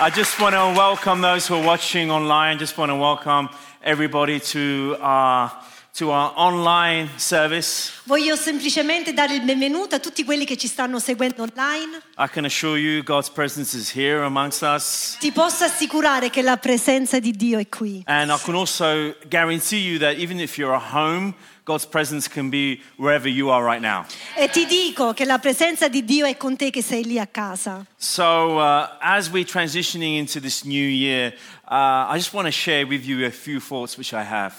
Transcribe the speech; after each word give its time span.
I 0.00 0.10
just 0.10 0.38
want 0.38 0.54
to 0.54 0.72
welcome 0.78 1.20
those 1.22 1.48
who 1.48 1.56
are 1.56 1.64
watching 1.64 2.12
online. 2.12 2.58
Just 2.58 2.78
want 2.78 2.90
to 2.90 2.94
welcome 2.94 3.48
everybody 3.82 4.38
to 4.38 4.96
our, 5.00 5.50
to 5.94 6.12
our 6.12 6.32
online 6.36 7.08
service. 7.16 7.90
Voglio 8.04 8.36
semplicemente 8.36 9.12
dare 9.12 9.34
il 9.34 9.42
benvenuto 9.42 9.96
a 9.96 9.98
tutti 9.98 10.22
quelli 10.22 10.44
che 10.44 10.56
ci 10.56 10.68
stanno 10.68 11.00
seguendo 11.00 11.42
online. 11.42 12.00
I 12.16 12.28
can 12.28 12.44
assure 12.44 12.78
you 12.78 13.02
God's 13.02 13.28
presence 13.28 13.76
is 13.76 13.92
here 13.92 14.22
amongst 14.22 14.62
us. 14.62 15.16
Ti 15.18 15.32
posso 15.32 15.64
assicurare 15.64 16.30
che 16.30 16.42
la 16.42 16.58
presenza 16.58 17.18
di 17.18 17.32
Dio 17.32 17.58
è 17.58 17.68
qui. 17.68 18.00
And 18.06 18.30
I 18.30 18.38
can 18.40 18.54
also 18.54 19.16
guarantee 19.28 19.80
you 19.80 19.98
that 19.98 20.16
even 20.16 20.38
if 20.38 20.58
you're 20.58 20.76
at 20.76 20.94
home, 20.94 21.34
God's 21.68 21.84
presence 21.84 22.30
can 22.30 22.48
be 22.48 22.80
wherever 22.96 23.28
you 23.28 23.50
are 23.50 23.62
right 23.62 23.82
now. 23.82 24.06
E 24.34 24.48
ti 24.48 24.64
dico 24.64 25.12
che 25.12 25.26
la 25.26 25.38
presenza 25.38 25.88
di 25.88 26.02
Dio 26.02 26.24
è 26.24 26.38
con 26.38 26.56
te 26.56 26.70
che 26.70 26.80
sei 26.80 27.04
lì 27.04 27.18
a 27.18 27.26
casa. 27.26 27.84
So, 27.98 28.56
uh, 28.56 28.88
as 29.00 29.28
we're 29.28 29.44
transitioning 29.44 30.16
into 30.16 30.40
this 30.40 30.64
new 30.64 30.88
year, 30.88 31.34
uh, 31.70 32.08
I 32.08 32.14
just 32.14 32.32
want 32.32 32.46
to 32.46 32.52
share 32.52 32.86
with 32.86 33.04
you 33.04 33.26
a 33.26 33.30
few 33.30 33.60
thoughts 33.60 33.98
which 33.98 34.14
I 34.14 34.24
have. 34.24 34.54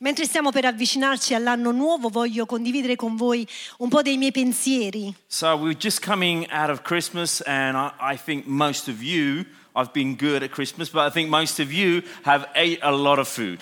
Mentre 0.00 0.26
stiamo 0.26 0.50
per 0.50 0.66
avvicinarci 0.66 1.32
all'anno 1.32 1.72
nuovo, 1.72 2.08
voglio 2.10 2.44
condividere 2.44 2.94
con 2.94 3.16
voi 3.16 3.46
un 3.78 3.88
po' 3.88 4.02
dei 4.02 4.18
miei 4.18 4.30
pensieri. 4.30 5.14
So 5.28 5.56
we're 5.56 5.76
just 5.78 6.04
coming 6.04 6.46
out 6.50 6.68
of 6.68 6.82
Christmas, 6.82 7.42
and 7.46 7.74
I, 7.74 8.14
I 8.14 8.18
think 8.18 8.46
most 8.46 8.88
of 8.88 9.02
you, 9.02 9.46
I've 9.74 9.92
been 9.92 10.16
good 10.16 10.42
at 10.42 10.50
Christmas, 10.50 10.90
but 10.90 11.06
I 11.06 11.10
think 11.10 11.28
most 11.28 11.60
of 11.60 11.72
you 11.72 12.02
have 12.24 12.48
ate 12.54 12.80
a 12.82 12.90
lot 12.90 13.18
of 13.18 13.28
food. 13.28 13.60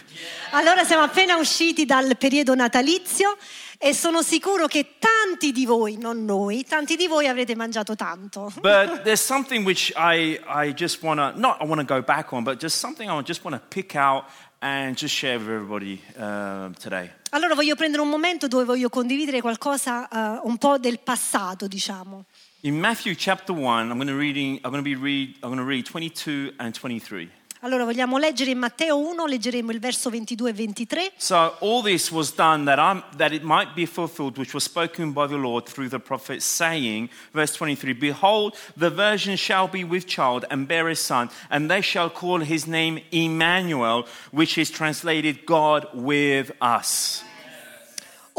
Allora 0.53 0.85
siamo 0.85 1.03
appena 1.03 1.37
usciti 1.37 1.85
dal 1.85 2.17
periodo 2.17 2.55
natalizio 2.55 3.37
e 3.79 3.95
sono 3.95 4.23
sicuro 4.23 4.67
che 4.67 4.95
tanti 4.99 5.53
di 5.53 5.65
voi, 5.65 5.97
non 5.99 6.25
noi, 6.25 6.65
tanti 6.65 6.97
di 6.97 7.07
voi 7.07 7.29
avrete 7.29 7.55
mangiato 7.55 7.95
tanto. 7.95 8.53
But 8.61 9.03
there's 9.05 9.23
something 9.23 9.65
which 9.65 9.93
I, 9.97 10.41
I 10.47 10.73
just 10.73 11.03
want 11.03 11.21
to, 11.21 11.39
not 11.39 11.61
I 11.61 11.65
want 11.65 11.81
to 11.81 11.87
go 11.87 12.03
back 12.03 12.33
on, 12.33 12.43
but 12.43 12.59
just 12.59 12.79
something 12.79 13.09
I 13.09 13.23
just 13.23 13.45
want 13.45 13.57
to 13.57 13.63
pick 13.69 13.95
out 13.95 14.25
and 14.61 14.97
just 14.97 15.15
share 15.15 15.39
with 15.39 15.49
everybody 15.49 16.01
uh, 16.17 16.71
today. 16.81 17.11
Allora 17.31 17.55
voglio 17.55 17.77
prendere 17.77 18.03
un 18.03 18.09
momento 18.09 18.49
dove 18.49 18.65
voglio 18.65 18.89
condividere 18.89 19.41
qualcosa 19.41 20.09
eh, 20.09 20.41
un 20.43 20.57
po' 20.57 20.79
del 20.79 20.99
passato, 20.99 21.69
diciamo. 21.69 22.25
In 22.63 22.81
Matthew 22.81 23.15
chapter 23.15 23.53
1, 23.53 23.89
I'm 23.89 23.99
going 23.99 24.09
to, 24.09 24.17
reading, 24.17 24.59
I'm 24.65 24.73
going 24.73 24.83
to, 24.83 24.91
be 24.91 24.97
read, 24.97 25.37
I'm 25.45 25.51
going 25.51 25.59
to 25.59 25.65
read 25.65 25.87
22 25.87 26.55
and 26.59 26.75
23. 26.75 27.31
Allora 27.61 27.85
vogliamo 27.85 28.19
leggere 28.19 28.51
in 28.51 28.59
Matteo 28.59 28.99
1, 28.99 29.27
leggeremo 29.27 29.71
il 29.71 29.79
verso 29.79 30.09
22 30.11 30.49
e 30.49 30.53
23. 30.53 31.13
So 31.19 31.55
all 31.61 31.83
this 31.83 32.11
was 32.11 32.35
done 32.35 32.65
that, 32.65 32.81
I'm, 32.81 33.05
that 33.17 33.33
it 33.33 33.45
might 33.45 33.77
be 33.77 33.87
fulfilled, 33.87 34.39
which 34.39 34.55
was 34.55 34.65
spoken 34.65 35.13
by 35.13 35.29
the 35.29 35.37
Lord 35.37 35.67
through 35.67 35.91
the 35.91 36.01
prophet, 36.01 36.43
saying, 36.43 37.11
verse 37.33 37.53
23, 37.53 37.93
Behold, 37.93 38.57
the 38.77 38.91
virgin 38.91 39.37
shall 39.37 39.69
be 39.69 39.85
with 39.85 40.09
child 40.09 40.45
and 40.51 40.67
bear 40.67 40.89
a 40.89 40.97
son, 40.97 41.31
and 41.51 41.71
they 41.71 41.81
shall 41.81 42.11
call 42.11 42.41
his 42.41 42.67
name 42.67 42.99
Emmanuel, 43.13 44.05
which 44.33 44.59
is 44.59 44.69
translated 44.69 45.47
God 45.47 45.87
with 45.95 46.51
us. 46.61 47.23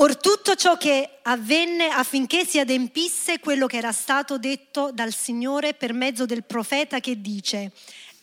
Or 0.02 0.16
tutto 0.16 0.56
ciò 0.56 0.78
che 0.78 1.18
avvenne 1.24 1.90
affinché 1.90 2.46
si 2.46 2.58
adempisse 2.58 3.40
quello 3.40 3.68
che 3.68 3.76
era 3.76 3.92
stato 3.92 4.38
detto 4.38 4.92
dal 4.94 5.12
Signore 5.12 5.74
per 5.74 5.92
mezzo 5.92 6.26
del 6.26 6.46
profeta 6.46 7.02
che 7.02 7.20
dice, 7.20 7.74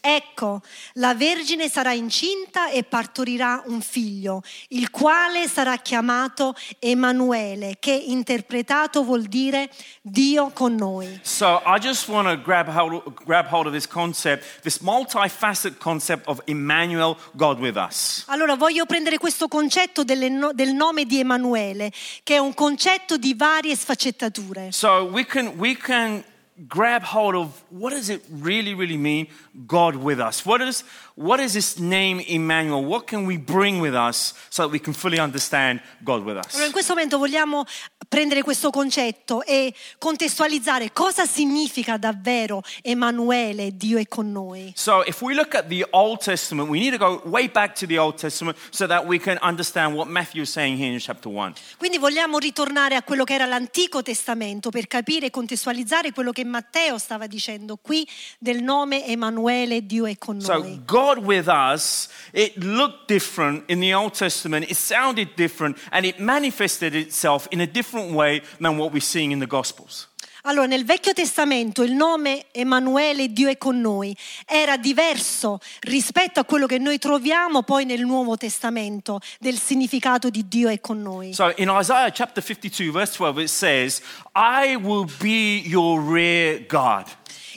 Ecco, 0.09 0.63
la 0.95 1.17
Vergine 1.17 1.69
sarà 1.69 1.93
incinta 1.93 2.71
e 2.71 2.85
partorirà 2.85 3.65
un 3.67 3.81
figlio, 3.81 4.41
il 4.69 4.89
quale 4.91 5.49
sarà 5.49 5.79
chiamato 5.79 6.55
Emanuele, 6.79 7.79
che 7.81 7.91
interpretato 7.91 9.03
vuol 9.03 9.23
dire 9.25 9.69
Dio 10.03 10.51
con 10.51 10.77
noi. 10.77 11.19
So 11.23 11.61
I 11.67 11.81
just 11.81 12.07
want 12.07 12.29
to 12.29 12.41
grab 12.41 12.69
hold, 12.69 13.03
grab 13.25 13.49
hold 13.51 13.67
of 13.67 13.73
this 13.73 13.89
concept, 13.89 14.63
this 14.63 14.79
multifaceted 14.79 15.77
concept 15.79 16.29
of 16.29 16.41
Emmanuel, 16.45 17.17
God 17.33 17.59
with 17.59 17.75
us. 17.75 18.23
Allora 18.29 18.55
voglio 18.55 18.87
prendere 18.87 19.19
questo 19.19 19.49
concetto 19.49 20.05
delle 20.05 20.51
del 20.53 20.73
nome 20.73 21.05
di 21.05 21.19
Emanuele, 21.19 21.91
che 22.23 22.37
è 22.37 22.39
un 22.39 22.55
concetto 22.55 23.17
di 23.17 23.35
varie 23.35 23.75
sfaccettature. 23.75 24.71
So 24.71 25.09
we 25.11 25.27
can, 25.27 25.55
we 25.57 25.75
can 25.77 26.23
grab 26.57 27.03
hold 27.03 27.35
of 27.35 27.63
what 27.69 27.93
does 27.93 28.09
it 28.09 28.23
really, 28.41 28.73
really 28.73 28.97
mean, 28.97 29.27
God 29.65 29.97
with 29.97 30.19
us? 30.21 30.45
What 30.45 30.61
is, 30.61 30.85
what 31.15 31.41
is 31.41 31.55
this 31.55 31.79
name 31.79 32.23
Emmanuel? 32.27 32.85
What 32.85 33.07
can 33.07 33.27
we 33.27 33.39
bring 33.39 33.81
with 33.81 33.95
us 33.95 34.35
so 34.51 34.65
that 34.65 34.71
we 34.71 34.79
can 34.79 34.93
fully 34.93 35.19
understand 35.19 35.81
God 36.05 36.25
with 36.25 36.37
us? 36.37 36.53
Allora 36.55 36.67
in 36.67 36.73
questo 36.73 36.95
momento 36.95 37.19
vogliamo 37.19 37.65
prendere 38.09 38.43
questo 38.43 38.71
concetto 38.71 39.43
e 39.45 39.75
contestualizzare 39.99 40.93
cosa 40.93 41.25
significa 41.27 41.97
davvero 41.97 42.63
Emanuele, 42.83 43.77
Dio 43.77 43.99
è 43.99 44.07
con 44.07 44.31
noi. 44.31 44.73
So 44.77 45.03
if 45.07 45.23
we 45.23 45.35
look 45.35 45.55
at 45.55 45.69
the 45.69 45.87
Old 45.91 46.21
Testament, 46.21 46.69
we 46.69 46.79
need 46.79 46.93
to 46.93 46.99
go 46.99 47.23
way 47.25 47.49
back 47.49 47.75
to 47.77 47.87
the 47.87 47.99
Old 47.99 48.17
Testament 48.17 48.57
so 48.71 48.87
that 48.87 49.07
we 49.07 49.19
can 49.19 49.39
understand 49.43 49.95
what 49.95 50.09
Matthew 50.09 50.43
is 50.43 50.51
saying 50.51 50.77
here 50.79 50.93
in 50.93 50.99
chapter 50.99 51.33
1. 51.33 51.55
Quindi 51.79 51.99
vogliamo 51.99 52.39
ritornare 52.39 52.95
a 52.95 53.03
quello 53.03 53.25
che 53.25 53.35
era 53.35 53.47
l'Antico 53.47 54.03
Testamento 54.03 54.71
per 54.71 54.87
capire 54.87 55.27
e 55.27 55.31
contestualizzare 55.31 56.13
quello 56.13 56.33
che 56.33 56.45
Matteo 56.45 56.99
stava 56.99 57.27
dicendo 57.27 57.77
qui 57.81 58.07
del 58.39 58.63
nome 58.63 59.07
Emanuele, 59.07 59.45
Dio 59.83 60.07
è 60.07 60.17
con 60.19 60.41
So 60.41 60.59
noi. 60.59 60.81
God 60.87 61.19
with 61.19 61.47
us, 61.49 62.09
it 62.33 62.57
looked 62.57 63.07
different 63.09 63.65
in 63.69 63.81
the 63.81 63.95
Old 63.95 64.13
Testament, 64.13 64.69
it 64.71 64.77
sounded 64.77 65.35
different, 65.37 65.79
and 65.91 66.05
it 66.05 66.19
manifested 66.19 66.95
itself 66.95 67.47
in 67.51 67.61
a 67.61 67.67
different 67.67 68.13
way 68.13 68.43
than 68.61 68.77
what 68.79 68.93
we're 68.93 69.01
seeing 69.01 69.33
in 69.33 69.39
the 69.39 69.47
Gospels. 69.47 70.09
Allora, 70.49 70.67
nel 70.67 70.85
Vecchio 70.85 71.13
Testamento 71.13 71.83
il 71.83 71.93
nome 71.93 72.47
Emanuele, 72.53 73.33
Dio 73.33 73.49
è 73.49 73.59
con 73.59 73.81
noi, 73.81 74.17
era 74.47 74.77
diverso 74.77 75.59
rispetto 75.81 76.39
a 76.39 76.45
quello 76.45 76.67
che 76.67 76.79
noi 76.79 76.99
troviamo 76.99 77.65
poi 77.65 77.85
nel 77.85 78.03
Nuovo 78.03 78.37
Testamento 78.37 79.19
del 79.41 79.59
significato 79.59 80.31
di 80.31 80.47
Dio 80.47 80.69
è 80.69 80.81
con 80.81 81.03
noi. 81.03 81.35
So 81.35 81.53
in 81.57 81.69
Isaiah 81.69 82.13
chapter 82.13 82.45
52, 82.45 82.93
verse 82.93 83.17
12, 83.17 83.43
it 83.43 83.49
says, 83.49 84.01
I 84.37 84.77
will 84.77 85.11
be 85.19 85.63
your 85.67 86.01
rear 86.01 86.65
guard. 86.69 87.09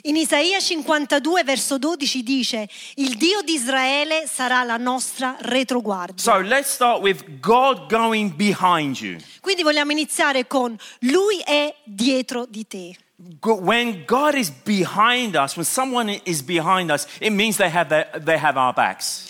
In 0.02 0.16
Isaia 0.16 0.58
52, 0.58 1.44
verso 1.44 1.76
12 1.76 2.22
dice, 2.22 2.68
il 2.94 3.16
Dio 3.16 3.42
di 3.42 3.52
Israele 3.52 4.26
sarà 4.26 4.62
la 4.62 4.78
nostra 4.78 5.36
retroguardia. 5.40 6.16
So 6.16 6.40
let's 6.40 6.70
start 6.70 7.02
with 7.02 7.22
God 7.40 7.90
going 7.90 8.34
behind 8.34 8.98
you. 8.98 9.18
Quindi 9.40 9.62
vogliamo 9.62 9.92
iniziare 9.92 10.46
con 10.46 10.74
Lui 11.00 11.38
è 11.44 11.74
dietro 11.84 12.46
di 12.48 12.66
te. 12.66 12.96
When 13.42 14.04
God 14.06 14.34
is 14.34 14.50
behind 14.50 15.34
us, 15.34 15.56
when 15.56 15.66
someone 15.66 16.20
is 16.24 16.40
behind 16.40 16.90
us, 16.90 17.06
it 17.20 17.32
means 17.32 17.56
they 17.56 17.70
have, 17.70 17.88
their, 17.88 18.08
they 18.24 18.38
have 18.38 18.58
our 18.58 18.72
backs. 18.72 19.28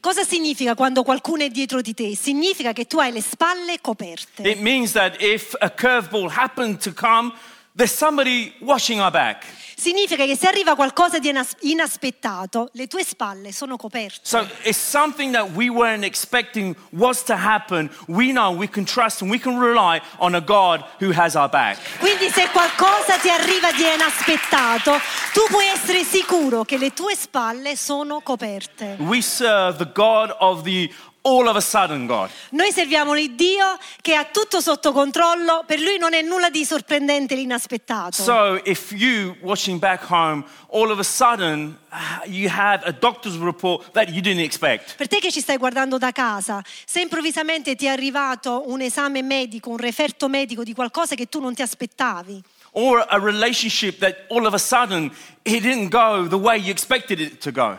Cosa 0.00 0.24
significa 0.24 0.74
quando 0.74 1.02
qualcuno 1.02 1.42
è 1.42 1.50
dietro 1.50 1.82
di 1.82 1.92
te? 1.92 2.16
Significa 2.16 2.72
che 2.72 2.86
tu 2.86 2.98
hai 2.98 3.12
le 3.12 3.20
spalle 3.20 3.80
coperte. 3.82 4.48
It 4.48 4.60
means 4.60 4.92
that 4.92 5.20
if 5.20 5.54
a 5.60 5.68
curveball 5.68 6.30
happened 6.34 6.78
to 6.78 6.94
come, 6.94 7.34
there's 7.78 7.92
somebody 7.92 8.52
watching 8.60 9.00
our 9.00 9.10
back. 9.10 9.44
Significa 9.78 10.24
che 10.24 10.36
se 10.36 10.48
arriva 10.48 10.74
qualcosa 10.74 11.20
di 11.20 11.32
inaspettato, 11.60 12.68
le 12.72 12.88
tue 12.88 13.04
spalle 13.04 13.52
sono 13.52 13.76
coperte. 13.76 14.18
So 14.22 14.44
it's 14.64 14.76
something 14.76 15.32
that 15.32 15.52
we 15.54 15.68
weren't 15.68 16.02
expecting 16.02 16.74
was 16.90 17.22
to 17.26 17.36
happen. 17.36 17.88
We 18.08 18.32
know 18.32 18.50
we 18.50 18.66
can 18.68 18.84
trust 18.84 19.22
and 19.22 19.30
we 19.30 19.38
can 19.38 19.56
rely 19.56 20.00
on 20.18 20.34
a 20.34 20.40
God 20.40 20.84
who 20.98 21.12
has 21.12 21.36
our 21.36 21.48
back. 21.48 21.78
Quindi 22.00 22.28
se 22.28 22.48
qualcosa 22.50 23.18
ti 23.18 23.30
arriva 23.30 23.70
di 23.70 23.84
inaspettato, 23.84 24.98
tu 25.32 25.42
puoi 25.48 25.66
essere 25.66 26.02
sicuro 26.02 26.64
che 26.64 26.76
le 26.76 26.92
tue 26.92 27.14
spalle 27.14 27.76
sono 27.76 28.20
coperte. 28.20 28.96
We 28.98 29.22
serve 29.22 29.78
the 29.78 29.92
God 29.94 30.34
of 30.40 30.62
the 30.62 30.92
all 31.22 31.46
of 31.48 31.56
a 31.56 31.60
sudden 31.60 32.06
God. 32.06 32.30
Noi 32.50 32.72
serviamo 32.72 33.16
il 33.16 33.34
Dio 33.34 33.78
che 34.00 34.14
ha 34.14 34.24
tutto 34.24 34.60
sotto 34.60 34.92
controllo, 34.92 35.64
per 35.66 35.80
lui 35.80 35.98
non 35.98 36.14
è 36.14 36.22
nulla 36.22 36.50
di 36.50 36.64
sorprendente 36.64 37.34
l'inaspettato. 37.34 38.22
So 38.22 38.60
if 38.64 38.92
you 38.92 39.36
watching 39.40 39.78
back 39.78 40.08
home, 40.08 40.44
all 40.70 40.90
of 40.90 40.98
a 40.98 41.02
sudden 41.02 41.76
uh, 41.90 42.26
you 42.26 42.48
had 42.48 42.82
a 42.84 42.92
doctor's 42.92 43.36
report 43.36 43.92
that 43.92 44.08
you 44.08 44.20
didn't 44.20 44.44
expect. 44.44 44.94
Per 44.96 45.08
te 45.08 45.18
che 45.18 45.30
ci 45.30 45.40
stai 45.40 45.56
guardando 45.56 45.98
da 45.98 46.12
casa, 46.12 46.62
se 46.84 47.00
improvvisamente 47.00 47.74
ti 47.74 47.86
è 47.86 47.90
arrivato 47.90 48.64
un 48.66 48.80
esame 48.80 49.22
medico, 49.22 49.70
un 49.70 49.78
referto 49.78 50.28
medico 50.28 50.62
di 50.62 50.72
qualcosa 50.72 51.14
che 51.14 51.26
tu 51.26 51.40
non 51.40 51.54
ti 51.54 51.62
aspettavi, 51.62 52.42
Or 52.72 53.04
a 53.08 53.18
relationship 53.18 53.98
that 54.00 54.26
all 54.28 54.46
of 54.46 54.52
a 54.52 54.58
sudden 54.58 55.10
it 55.44 55.62
didn't 55.62 55.88
go 55.88 56.28
the 56.28 56.36
way 56.36 56.58
you 56.58 56.70
expected 56.70 57.18
it 57.18 57.40
to 57.40 57.50
go. 57.50 57.78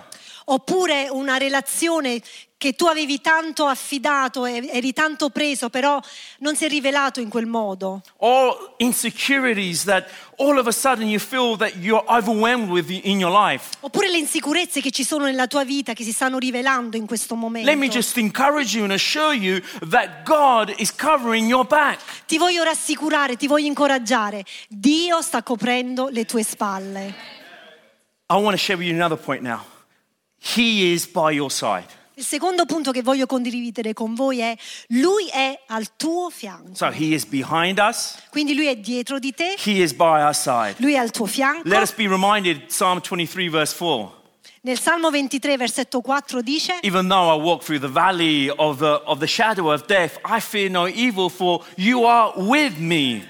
Oppure 0.51 1.07
una 1.09 1.37
relazione 1.37 2.21
che 2.59 2.73
tu 2.73 2.87
avevi 2.87 3.21
tanto 3.21 3.67
affidato 3.67 4.45
e 4.45 4.67
eri 4.73 4.91
tanto 4.91 5.29
preso, 5.29 5.69
però 5.69 5.97
non 6.39 6.57
si 6.57 6.65
è 6.65 6.67
rivelato 6.67 7.21
in 7.21 7.29
quel 7.29 7.45
modo. 7.45 8.01
Or 8.17 8.73
insecurities 8.77 9.85
that 9.85 10.09
all 10.37 10.57
of 10.57 10.67
a 10.67 10.71
sudden 10.71 11.07
you 11.07 11.19
feel 11.19 11.55
that 11.55 11.75
you're 11.77 12.03
overwhelmed 12.07 12.69
with 12.69 12.89
in 12.89 13.17
your 13.17 13.31
life. 13.31 13.69
Oppure 13.79 14.11
le 14.11 14.17
insicurezze 14.17 14.81
che 14.81 14.91
ci 14.91 15.05
sono 15.05 15.23
nella 15.23 15.47
tua 15.47 15.63
vita 15.63 15.93
che 15.93 16.03
si 16.03 16.11
stanno 16.11 16.37
rivelando 16.37 16.97
in 16.97 17.05
questo 17.05 17.35
momento. 17.35 17.69
Let 17.69 17.79
me 17.79 17.87
just 17.87 18.17
encourage 18.17 18.75
you 18.75 18.83
and 18.83 18.91
assure 18.91 19.33
you 19.33 19.61
that 19.89 20.25
God 20.25 20.73
is 20.79 20.93
covering 20.93 21.47
your 21.47 21.65
back. 21.65 22.01
Ti 22.25 22.37
voglio 22.37 22.63
rassicurare, 22.63 23.37
ti 23.37 23.47
voglio 23.47 23.67
incoraggiare. 23.67 24.43
Dio 24.67 25.21
sta 25.21 25.43
coprendo 25.43 26.09
le 26.09 26.25
tue 26.25 26.43
spalle. 26.43 27.37
I 28.31 28.35
want 28.35 28.51
to 28.51 28.57
share 28.57 28.77
with 28.77 28.85
you 28.87 28.93
another 28.93 29.17
point 29.17 29.41
now. 29.41 29.63
He 30.55 30.93
is 30.93 31.07
by 31.07 31.35
your 31.35 31.51
side. 31.51 31.85
Il 32.15 32.25
secondo 32.25 32.65
punto 32.65 32.91
che 32.91 33.01
voglio 33.01 33.25
condividere 33.25 33.93
con 33.93 34.13
voi 34.13 34.39
è 34.39 34.53
Lui 34.89 35.27
è 35.31 35.57
al 35.67 35.95
tuo 35.95 36.29
fianco. 36.29 36.75
So 36.75 36.87
he 36.87 37.13
is 37.13 37.25
behind 37.25 37.79
us, 37.79 38.17
Quindi 38.29 38.55
Lui 38.55 38.67
è 38.67 38.75
dietro 38.75 39.19
di 39.19 39.33
te, 39.33 39.55
he 39.63 39.81
is 39.81 39.93
by 39.93 40.21
our 40.21 40.35
side. 40.35 40.75
Lui 40.79 40.95
è 40.95 40.97
al 40.97 41.11
tuo 41.11 41.25
fianco. 41.25 41.67
Let 41.67 41.81
us 41.81 41.93
be 41.93 42.07
reminded 42.07 42.65
Psalm 42.65 42.99
23 42.99 43.49
verse 43.49 43.73
4. 43.75 44.17
Nel 44.61 44.77
Salmo 44.77 45.09
23, 45.09 45.55
versetto 45.55 46.01
4 46.01 46.41
dice 46.41 46.79
Even 46.81 47.07
though 47.07 47.33
I 47.33 47.41
walk 47.41 47.63
through 47.63 47.79
the 47.79 47.87
valley 47.87 48.49
of 48.49 48.79
the, 48.79 49.01
of 49.05 49.19
the 49.19 49.27
shadow 49.27 49.71
of 49.71 49.85
death, 49.85 50.19
I 50.25 50.41
fear 50.41 50.69
no 50.69 50.85
evil, 50.85 51.29
for 51.29 51.63
you 51.77 52.03
are 52.03 52.33
with 52.35 52.77
me. 52.77 53.25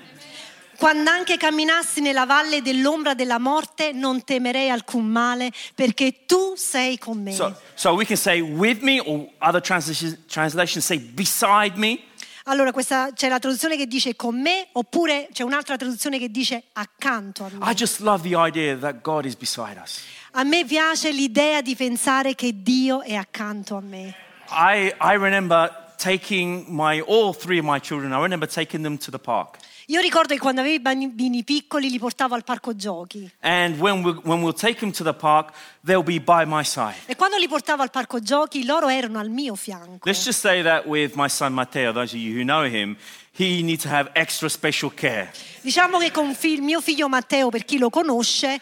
Quando 0.79 1.09
anche 1.09 1.35
camminassi 1.35 1.99
nella 1.99 2.25
valle 2.25 2.61
dell'ombra 2.61 3.13
della 3.13 3.37
morte, 3.37 3.91
non 3.91 4.23
temerei 4.23 4.69
alcun 4.69 5.05
male, 5.07 5.51
perché 5.75 6.25
tu 6.25 6.53
sei 6.55 6.97
con 6.97 7.21
me. 7.21 7.33
So, 7.33 7.53
so 7.73 7.91
we 7.95 8.05
can 8.05 8.15
say 8.15 8.39
with 8.39 8.79
me, 8.79 9.01
or 9.01 9.27
other 9.39 9.59
translations, 9.59 10.17
translations 10.27 10.85
say 10.85 10.97
beside 10.97 11.73
me. 11.75 11.99
Allora, 12.45 12.71
questa, 12.71 13.11
c'è 13.13 13.27
la 13.27 13.39
traduzione 13.39 13.75
che 13.75 13.87
dice 13.87 14.15
con 14.15 14.39
me, 14.39 14.67
oppure 14.71 15.27
c'è 15.33 15.43
un'altra 15.43 15.75
traduzione 15.75 16.17
che 16.17 16.31
dice 16.31 16.63
accanto 16.71 17.43
a 17.43 17.49
me. 17.51 17.69
I 17.69 17.75
just 17.75 17.99
love 17.99 18.23
the 18.23 18.37
idea 18.37 18.77
that 18.77 19.01
God 19.01 19.25
is 19.25 19.35
beside 19.35 19.77
us. 19.77 19.99
A 20.31 20.45
me 20.45 20.63
piace 20.63 21.11
l'idea 21.11 21.59
di 21.61 21.75
pensare 21.75 22.35
che 22.35 22.53
Dio 22.63 23.01
è 23.01 23.15
accanto 23.15 23.75
a 23.75 23.81
me. 23.81 24.15
I, 24.49 24.93
I 25.01 25.17
remember 25.17 25.69
taking 25.97 26.67
my, 26.69 27.01
all 27.05 27.35
three 27.35 27.59
of 27.59 27.65
my 27.65 27.81
children, 27.81 28.13
I 28.13 28.21
remember 28.21 28.47
taking 28.47 28.81
them 28.81 28.97
to 28.97 29.11
the 29.11 29.19
park. 29.19 29.57
Io 29.89 30.01
ricordo 30.01 30.35
che 30.35 30.39
quando 30.39 30.61
avevo 30.61 30.75
i 30.75 30.79
bambini 30.79 31.43
piccoli 31.43 31.89
li 31.89 31.97
portavo 31.97 32.35
al 32.35 32.43
parco 32.43 32.75
giochi 32.75 33.27
And 33.39 33.79
when, 33.79 34.03
we, 34.03 34.11
when 34.23 34.41
we'll 34.43 34.53
take 34.53 34.75
them 34.79 34.91
to 34.91 35.03
the 35.03 35.13
park, 35.15 35.51
they'll 35.83 36.03
be 36.03 36.19
by 36.19 36.43
my 36.45 36.63
side. 36.63 36.93
e 37.07 37.15
quando 37.15 37.37
li 37.37 37.47
portavo 37.47 37.81
al 37.81 37.89
parco 37.89 38.19
giochi 38.19 38.65
loro 38.65 38.87
erano 38.87 39.17
al 39.17 39.29
mio 39.31 39.55
fianco. 39.55 40.07
Let's 40.07 40.23
just 40.23 40.39
say 40.41 40.61
that 40.61 40.85
with 40.85 41.13
my 41.15 41.27
son 41.27 41.53
Matteo, 41.53 41.91
those 41.91 42.15
of 42.15 42.21
you 42.21 42.35
who 42.37 42.43
know 42.43 42.65
him, 42.65 42.95
he 43.35 43.63
needs 43.63 43.81
to 43.81 43.89
have 43.89 44.11
extra 44.13 44.47
special 44.47 44.93
care. 44.93 45.31
Diciamo 45.61 45.97
che 45.97 46.11
con 46.11 46.35
fi- 46.35 46.59
mio 46.61 46.81
figlio 46.81 47.09
Matteo, 47.09 47.49
per 47.49 47.65
chi 47.65 47.79
lo 47.79 47.89
conosce, 47.89 48.59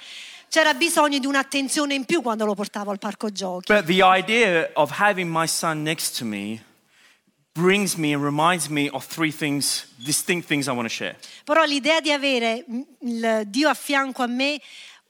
c'era 0.48 0.74
bisogno 0.76 1.20
di 1.20 1.26
un'attenzione 1.26 1.94
in 1.94 2.06
più 2.06 2.22
quando 2.22 2.46
lo 2.46 2.56
portavo 2.56 2.92
al 2.92 3.00
parco 3.00 3.30
giochi. 3.32 3.74
But 3.74 3.84
the 3.84 4.02
idea 4.02 4.70
of 4.76 4.98
having 4.98 5.30
my 5.30 5.46
son 5.46 5.84
next 5.84 6.18
to 6.20 6.24
me 6.26 6.64
brings 7.58 7.96
me 7.96 8.14
and 8.14 8.24
reminds 8.24 8.70
me 8.70 8.88
of 8.90 9.06
three 9.06 9.32
things, 9.32 9.88
distinct 9.98 10.48
things 10.48 10.68
I 10.68 10.72
want 10.72 10.88
to 10.88 10.94
share. 10.94 11.16
Però 11.44 11.64
l'idea 11.64 12.00
di 12.00 12.12
avere 12.12 12.64
mm, 12.70 12.82
il 13.00 13.44
Dio 13.48 13.68
a 13.68 13.74
fianco 13.74 14.22
a 14.22 14.28
me 14.28 14.62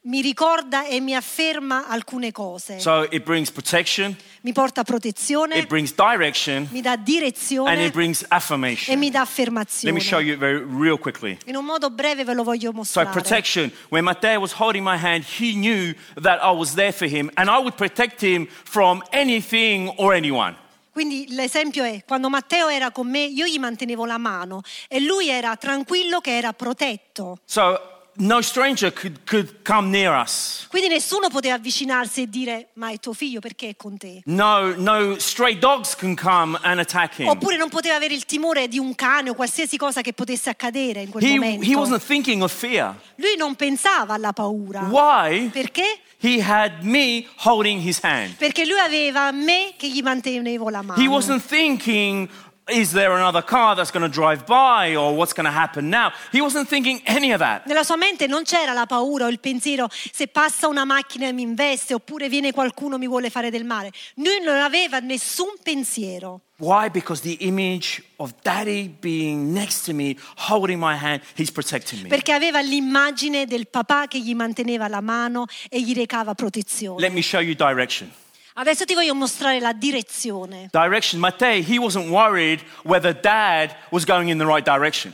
mi 0.08 0.22
ricorda 0.22 0.86
e 0.86 1.02
mi 1.02 1.14
afferma 1.14 1.88
alcune 1.88 2.32
cose. 2.32 2.80
So 2.80 3.04
it 3.10 3.24
brings 3.24 3.52
protection, 3.52 4.16
Mi 4.42 4.54
porta 4.54 4.84
protezione, 4.84 5.58
it 5.58 5.68
brings 5.68 5.94
direction, 5.94 6.68
mi 6.72 6.80
dà 6.80 6.96
direzione. 6.96 7.72
and 7.72 7.82
it 7.82 7.92
brings 7.92 8.24
affirmation. 8.30 8.96
e 8.96 8.98
mi 8.98 9.10
dà 9.10 9.22
affermazione. 9.22 9.94
Let 9.94 10.02
me 10.02 10.10
show 10.10 10.22
you 10.22 10.38
very 10.38 10.64
real 10.64 10.98
quickly. 10.98 11.38
In 11.46 11.58
un 11.58 11.66
modo 11.66 11.90
breve 11.90 12.24
ve 12.24 12.34
lo 12.34 12.44
voglio 12.44 12.72
mostrare. 12.72 13.08
So 13.08 13.14
protection. 13.14 13.72
When 13.90 14.06
Matteo 14.06 14.40
was 14.40 14.54
holding 14.54 14.86
my 14.86 14.96
hand, 14.96 15.26
he 15.26 15.52
knew 15.52 15.94
that 16.22 16.40
I 16.42 16.56
was 16.56 16.76
there 16.76 16.94
for 16.94 17.08
him 17.10 17.30
and 17.36 17.50
I 17.50 17.58
would 17.58 17.76
protect 17.76 18.22
him 18.22 18.48
from 18.48 19.04
anything 19.12 19.92
or 19.98 20.14
anyone. 20.14 20.56
Quindi 20.98 21.28
l'esempio 21.36 21.84
è 21.84 22.04
quando 22.08 22.28
Matteo 22.28 22.70
era 22.70 22.90
con 22.90 23.08
me, 23.08 23.20
io 23.20 23.46
gli 23.46 23.60
mantenevo 23.60 24.08
la 24.08 24.18
mano 24.18 24.62
e 24.90 25.00
lui 25.00 25.30
era 25.30 25.56
tranquillo 25.56 26.22
che 26.22 26.36
era 26.36 26.54
protetto. 26.54 27.38
So 27.46 27.97
no 28.20 28.42
stranger 28.42 28.92
could, 28.92 29.20
could 29.26 29.64
come 29.64 29.90
near 29.90 30.14
us. 30.20 30.66
Quindi 30.70 30.90
nessuno 30.90 31.30
poteva 31.30 31.56
avvicinarsi 31.56 32.24
e 32.24 32.28
dire 32.30 32.70
ma 32.74 32.92
è 32.92 33.00
tuo 33.00 33.14
figlio 33.14 33.40
perché 33.40 33.70
è 33.70 33.76
con 33.76 33.98
te? 33.98 34.22
No, 34.26 34.74
no 34.76 35.18
stray 35.20 35.58
dogs 35.58 35.96
can 35.96 36.16
come 36.16 36.58
and 36.62 36.80
attack 36.80 37.20
him. 37.20 37.28
Oppure 37.28 37.58
non 37.58 37.70
poteva 37.70 37.96
avere 37.96 38.14
il 38.14 38.26
timore 38.26 38.68
di 38.68 38.80
un 38.80 38.96
cane 38.96 39.30
o 39.30 39.34
qualsiasi 39.34 39.78
cosa 39.78 40.02
che 40.02 40.14
potesse 40.14 40.50
accadere 40.50 41.02
in 41.02 41.10
quel 41.10 41.24
He, 41.24 41.36
momento. 41.36 41.66
he 41.66 41.76
wasn't 41.76 42.04
thinking 42.04 42.42
of 42.42 42.52
fear. 42.54 42.96
Lui 43.16 43.36
non 43.38 43.56
pensava 43.56 44.14
alla 44.14 44.34
paura. 44.34 44.82
Why? 44.82 45.50
Perché? 45.50 46.00
He 46.20 46.42
had 46.42 46.82
me 46.82 47.28
holding 47.46 47.80
his 47.80 48.00
hand. 48.02 48.36
Perché 48.38 48.66
lui 48.66 48.80
aveva 48.80 49.32
me 49.32 49.74
che 49.78 49.88
gli 49.88 50.02
mantenevo 50.02 50.70
la 50.70 50.82
mano. 50.82 51.00
He 51.00 51.08
wasn't 51.08 51.44
thinking, 51.46 52.28
is 52.70 52.92
there 52.92 53.12
another 53.12 53.42
car 53.42 53.76
that's 53.76 53.92
going 53.92 54.04
to 54.04 54.10
drive 54.10 54.46
by 54.46 54.96
or 54.96 55.16
what's 55.16 55.34
going 55.34 55.46
to 55.46 55.52
happen 55.52 55.90
now? 55.90 56.12
He 56.32 56.42
wasn't 56.42 56.68
thinking 56.68 57.02
any 57.06 57.32
of 57.32 57.40
that. 57.40 57.66
Nella 57.66 57.84
sua 57.84 57.96
mente 57.98 58.28
non 58.28 58.44
c'era 58.44 58.74
la 58.74 58.86
paura 58.86 59.26
o 59.26 59.30
il 59.30 59.40
pensiero 59.40 59.88
se 59.90 60.28
passa 60.28 60.68
una 60.68 60.86
macchina 60.86 61.28
e 61.28 61.34
mi 61.34 61.42
investe 61.42 61.94
oppure 61.94 62.30
viene 62.30 62.52
qualcuno 62.52 62.96
e 62.96 63.00
mi 63.00 63.08
vuole 63.08 63.30
fare 63.30 63.50
del 63.50 63.64
male. 63.64 63.92
Lui 64.16 64.42
non 64.44 64.58
aveva 64.58 65.00
nessun 65.00 65.56
pensiero. 65.62 66.42
Why? 66.60 66.90
Because 66.90 67.22
the 67.22 67.38
image 67.46 68.04
of 68.16 68.34
daddy 68.42 68.88
being 68.88 69.54
next 69.54 69.86
to 69.86 69.94
me, 69.94 70.18
holding 70.50 70.80
my 70.80 70.96
hand, 70.96 71.22
he's 71.36 71.52
protecting 71.52 72.02
me. 72.02 72.10
Perché 72.10 72.32
aveva 72.32 72.62
l'immagine 72.62 73.46
del 73.46 73.68
papà 73.68 74.08
che 74.08 74.20
gli 74.20 74.34
manteneva 74.34 74.88
la 74.88 75.02
mano 75.02 75.46
e 75.70 75.80
gli 75.82 75.94
recava 75.94 76.34
protezione. 76.34 77.00
Let 77.00 77.12
me 77.12 77.22
show 77.22 77.42
you 77.42 77.54
direction. 77.54 78.12
Adesso 78.60 78.86
ti 78.86 78.96
voglio 78.96 79.14
mostrare 79.14 79.60
la 79.60 79.72
direzione. 79.72 80.70
Direction. 80.72 81.22
Matteo, 81.22 81.62
he 81.62 81.78
wasn't 81.78 82.10
worried 82.10 82.60
whether 82.84 83.14
dad 83.14 83.76
was 83.92 84.04
going 84.04 84.30
in 84.30 84.40
the 84.40 84.46
right 84.46 84.66
direction. 84.66 85.14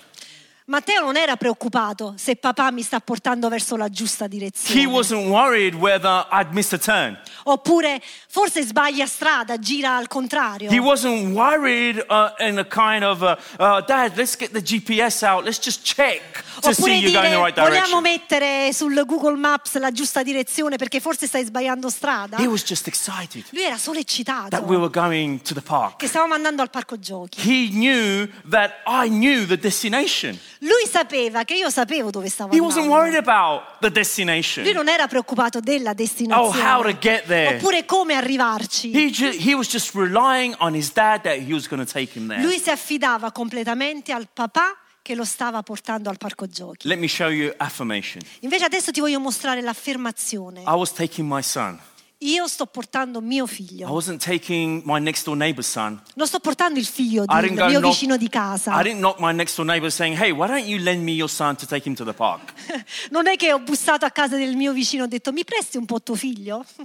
Matteo 0.66 1.02
non 1.02 1.18
era 1.18 1.36
preoccupato 1.36 2.14
se 2.18 2.38
papà 2.38 2.72
mi 2.72 2.84
sta 2.84 3.02
portando 3.02 3.50
verso 3.50 3.76
la 3.76 3.90
giusta 3.90 4.26
He 4.26 4.30
direzione. 4.30 4.86
wasn't 4.86 5.28
worried 5.28 5.74
whether 5.76 6.26
I'd 6.32 6.54
missed 6.54 6.72
a 6.74 6.78
turn. 6.78 7.20
Oppure 7.44 8.02
forse 8.30 8.64
sbaglia 8.64 9.06
strada, 9.06 9.60
gira 9.60 9.98
al 9.98 10.08
contrario. 10.08 10.72
He 10.72 10.80
wasn't 10.80 11.34
worried 11.36 11.98
uh, 12.08 12.32
in 12.40 12.58
a 12.58 12.66
kind 12.66 13.04
of, 13.04 13.22
uh, 13.22 13.36
uh, 13.60 13.82
Dad, 13.86 14.16
let's 14.16 14.38
get 14.38 14.52
the 14.52 14.62
GPS 14.62 15.22
out. 15.24 15.44
Let's 15.44 15.60
just 15.60 15.84
check 15.84 16.22
to 16.62 16.74
see 16.74 16.82
Oppure 16.84 16.96
you're 16.96 17.12
going 17.12 17.26
in 17.26 17.32
the 17.32 17.36
dire 17.36 17.42
right 17.42 17.60
vogliamo 17.60 18.00
direction. 18.00 18.02
mettere 18.02 18.72
sul 18.74 19.04
Google 19.06 19.36
Maps 19.36 19.78
la 19.80 19.92
giusta 19.92 20.24
direzione 20.24 20.78
perché 20.78 21.02
forse 21.02 21.28
stai 21.28 21.44
sbagliando 21.44 21.90
strada. 21.90 22.38
He 22.38 22.48
was 22.48 22.64
just 22.64 22.88
excited 22.88 23.44
Lui 23.50 23.64
era 23.64 23.78
solo 23.78 24.00
eccitato 24.00 24.48
that 24.48 24.64
we 24.64 24.78
were 24.78 24.90
going 24.90 25.42
to 25.42 25.54
the 25.54 25.62
park. 25.62 25.98
che 25.98 26.08
stavamo 26.08 26.34
andando 26.34 26.62
al 26.62 26.70
parco 26.70 26.98
giochi. 26.98 27.42
He 27.42 27.68
knew 27.70 28.30
that 28.50 28.76
I 28.88 29.10
knew 29.10 29.46
the 29.46 29.58
destination. 29.58 30.40
Lui 30.64 30.88
sapeva 30.90 31.44
che 31.44 31.56
io 31.56 31.70
sapevo 31.70 32.10
dove 32.10 32.30
stavo 32.30 32.56
He 32.56 32.60
wasn't 32.60 32.86
andando. 32.86 32.96
worried 32.96 33.28
about 33.28 33.80
the 33.80 33.92
destination. 33.92 34.64
Lui 34.64 34.74
non 34.74 34.88
era 34.88 35.08
preoccupato 35.08 35.60
della 35.60 35.92
Oh, 35.92 35.94
destinazione. 35.94 36.62
how 36.62 36.82
to 36.82 36.98
get 37.00 37.26
there. 37.26 37.56
Oppure 37.58 37.86
come 37.86 38.14
arrivarci. 38.16 38.92
He, 38.96 39.10
ju- 39.12 39.36
he 39.38 39.54
was 39.54 39.68
just 39.70 39.94
relying 39.94 40.56
on 40.60 40.74
his 40.74 40.92
dad 40.94 41.22
that 41.24 41.36
he 41.38 41.52
was 41.54 41.68
going 41.68 41.86
to 41.86 41.92
take 41.92 42.18
him 42.18 42.28
there. 42.28 42.42
Lui 42.42 42.60
si 42.60 42.70
affidava 42.70 43.32
completamente 43.32 44.12
al 44.14 44.28
papà 44.34 44.78
che 45.02 45.16
lo 45.16 45.26
stava 45.26 45.62
portando 45.64 46.10
al 46.10 46.18
parco 46.18 46.48
giochi. 46.48 46.88
Let 46.88 46.98
me 46.98 47.08
show 47.08 47.28
you 47.30 47.54
affirmation. 47.58 48.22
Invece 48.40 48.64
adesso 48.64 48.92
ti 48.92 49.02
voglio 49.02 49.20
mostrare 49.20 49.60
l'affermazione. 49.62 50.62
I 50.62 50.64
was 50.72 50.94
taking 50.94 51.30
my 51.30 51.42
son. 51.42 51.78
Io 52.26 52.48
sto 52.48 52.66
portando 52.68 53.20
mio 53.22 53.46
I 53.46 53.48
figlio. 53.48 53.90
wasn't 53.92 54.24
taking 54.24 54.82
my 54.86 55.00
next 55.00 55.26
door 55.26 55.36
neighbor's 55.36 55.68
son. 55.70 56.02
Non 56.16 56.26
sto 56.28 56.40
portando 56.40 56.80
il 56.80 56.86
figlio 56.86 57.24
I 57.24 57.42
del 57.42 57.52
mio 57.52 57.80
knock- 57.80 57.82
vicino 57.94 58.16
di 58.18 58.30
casa. 58.30 58.80
I 58.80 58.84
didn't 58.84 59.00
knock 59.00 59.20
my 59.20 59.34
next 59.34 59.56
door 59.58 59.66
neighbor 59.66 59.92
saying, 59.92 60.18
"Hey, 60.18 60.32
why 60.32 60.48
don't 60.48 60.66
you 60.66 60.80
lend 60.82 61.04
me 61.04 61.12
your 61.12 61.30
son 61.30 61.56
to 61.58 61.66
take 61.66 61.88
him 61.88 61.96
to 61.96 62.06
the 62.06 62.14
park?" 62.14 62.54
Non 63.12 63.28
è 63.28 63.36
che 63.36 63.52
ho 63.52 63.60
bussato 63.60 64.06
a 64.06 64.10
casa 64.12 64.38
del 64.38 64.56
mio 64.56 64.72
vicino 64.72 65.04
e 65.04 65.06
ho 65.06 65.10
detto 65.10 65.32
mi 65.34 65.44
presti 65.44 65.78
un 65.78 65.86
po' 65.86 66.02
tuo 66.02 66.16
figlio? 66.16 66.64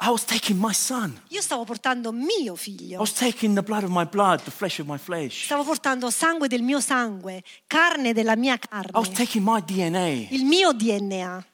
I 0.00 0.10
was 0.10 0.24
taking 0.24 0.58
my 0.60 0.72
son. 0.72 1.20
Io 1.30 1.40
stavo 1.40 1.64
portando 1.64 2.12
mio 2.12 2.54
I 2.54 2.56
figlio. 2.56 3.00
was 3.00 3.12
taking 3.12 3.54
the 3.56 3.62
blood 3.62 3.82
of 3.82 3.90
my 3.90 4.04
blood, 4.06 4.42
the 4.44 4.50
flesh 4.52 4.78
of 4.78 4.86
my 4.86 4.96
flesh. 4.96 5.44
Stavo 5.46 5.64
portando 5.64 6.08
sangue 6.10 6.46
del 6.46 6.62
mio 6.62 6.78
sangue, 6.80 7.42
carne 7.66 8.12
della 8.12 8.36
mia 8.36 8.54
I 8.54 8.58
was 8.92 9.06
carne, 9.08 9.12
taking 9.12 9.42
my 9.44 9.60
DNA. 9.60 10.28
il 10.30 10.44
mio 10.44 10.72
DNA. 10.72 11.44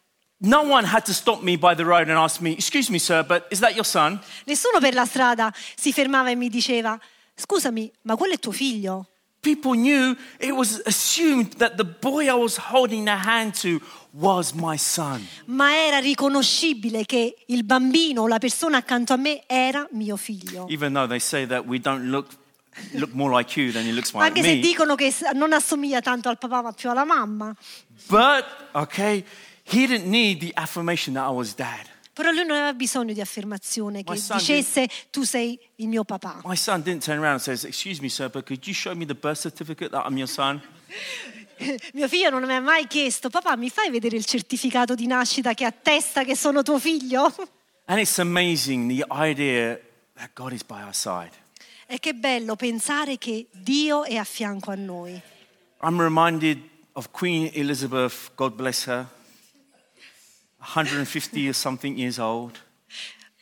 No 0.45 0.63
one 0.63 0.87
had 0.87 1.05
to 1.07 1.13
stop 1.13 1.43
me 1.43 1.57
by 1.57 1.75
the 1.75 1.85
road 1.85 2.09
and 2.09 2.19
ask 2.19 2.41
me, 2.41 2.53
"Excuse 2.53 2.91
me, 2.91 2.99
sir, 2.99 3.25
but 3.25 3.47
is 3.51 3.61
that 3.61 3.75
your 3.75 3.87
son?" 3.87 4.21
Nessuno 4.47 4.79
per 4.79 4.95
la 4.95 5.07
strada 5.07 5.53
si 5.75 5.93
fermava 5.93 6.31
e 6.31 6.35
mi 6.37 6.49
diceva 6.49 6.99
scusami, 7.35 7.91
ma 8.03 8.15
quello 8.17 8.35
è 8.35 8.39
tuo 8.39 8.53
figlio? 8.53 9.09
people 9.45 9.75
knew 9.75 10.17
it 10.41 10.53
was 10.57 10.81
assumed 10.87 11.53
that 11.59 11.77
the 11.77 11.85
boy 11.85 12.29
I 12.29 12.35
was 12.35 12.57
holding 12.57 13.05
the 13.05 13.15
hand 13.17 13.55
to 13.61 13.81
was 14.13 14.55
my 14.55 14.77
son. 14.79 15.21
ma 15.47 15.75
era 15.75 15.99
riconoscibile 15.99 17.05
che 17.05 17.45
il 17.49 17.63
bambino 17.65 18.23
o 18.23 18.27
la 18.27 18.39
persona 18.39 18.79
accanto 18.79 19.13
a 19.13 19.17
me 19.17 19.45
era 19.47 19.87
mio 19.93 20.17
figlio. 20.17 20.67
Even 20.71 20.95
though 20.95 21.07
they 21.07 21.21
say 21.21 21.47
that 21.47 21.67
we 21.67 21.79
don't 21.79 22.05
look 22.07 22.29
look 22.93 23.13
more 23.13 23.37
like 23.37 23.61
you 23.61 23.71
than 23.71 23.85
he 23.85 23.93
looks 23.93 24.13
like 24.13 24.25
Anche 24.25 24.43
se 24.43 24.55
me. 24.55 24.61
dicono 24.61 24.95
che 24.95 25.13
non 25.35 25.53
assomiglia 25.53 26.01
tanto 26.01 26.29
al 26.29 26.39
papà 26.39 26.63
ma 26.63 26.73
più 26.73 26.89
alla 26.91 27.05
mamma. 27.05 27.55
But 28.09 28.45
okay, 28.73 29.25
he 29.65 29.87
didn't 29.87 30.07
need 30.07 30.41
the 30.41 30.53
affirmation 30.55 31.15
that 31.15 31.27
I 31.27 31.33
was 31.33 31.55
dad. 31.55 31.89
Però 32.13 32.31
lui 32.31 32.45
non 32.47 32.57
aveva 32.57 32.75
bisogno 32.75 33.13
di 33.13 33.21
affermazione 33.21 34.05
che 34.05 34.15
dicesse 34.15 34.89
tu 35.11 35.25
sei 35.25 35.59
il 35.77 35.89
mio 35.89 36.05
papà. 36.05 36.43
My 36.45 36.57
son 36.57 36.81
didn't 36.81 37.03
turn 37.03 37.19
around 37.19 37.35
and 37.35 37.41
says, 37.41 37.65
"Excuse 37.65 38.01
me, 38.01 38.09
sir, 38.09 38.31
but 38.31 38.47
could 38.47 38.65
you 38.67 38.75
show 38.75 38.95
me 38.95 39.05
the 39.05 39.15
birth 39.15 39.41
certificate 39.41 39.91
that 39.91 40.07
I'm 40.07 40.17
your 40.17 40.29
son?" 40.29 40.63
Mio 41.93 42.09
figlio 42.09 42.31
non 42.31 42.45
mi 42.45 42.55
ha 42.55 42.61
mai 42.61 42.87
chiesto, 42.87 43.31
papà 43.31 43.57
mi 43.57 43.71
fai 43.71 43.91
vedere 43.91 44.17
il 44.17 44.25
certificato 44.25 44.95
di 44.95 45.07
nascita 45.07 45.55
che 45.55 45.65
attesta 45.65 46.25
che 46.25 46.37
sono 46.37 46.63
tuo 46.63 46.79
figlio? 46.79 47.33
And 47.87 47.99
it's 48.01 48.19
amazing 48.19 48.89
the 48.89 49.05
idea 49.11 49.79
that 50.17 50.31
God 50.35 50.53
is 50.53 50.65
by 50.65 50.83
our 50.83 50.95
side. 50.95 51.31
E 51.87 51.99
che 51.99 52.15
bello 52.15 52.57
pensare 52.57 53.19
che 53.19 53.47
Dio 53.53 54.05
è 54.05 54.17
a 54.17 54.25
fianco 54.25 54.71
a 54.71 54.75
noi. 54.75 55.21
I'm 55.83 56.01
reminded 56.01 56.61
of 56.93 57.11
Queen 57.11 57.51
Elizabeth, 57.55 58.31
God 58.37 58.55
bless 58.55 58.87
her, 58.87 59.07
150 60.65 61.49
or 61.49 61.55
something 61.55 61.97
years 61.99 62.19
old. 62.19 62.59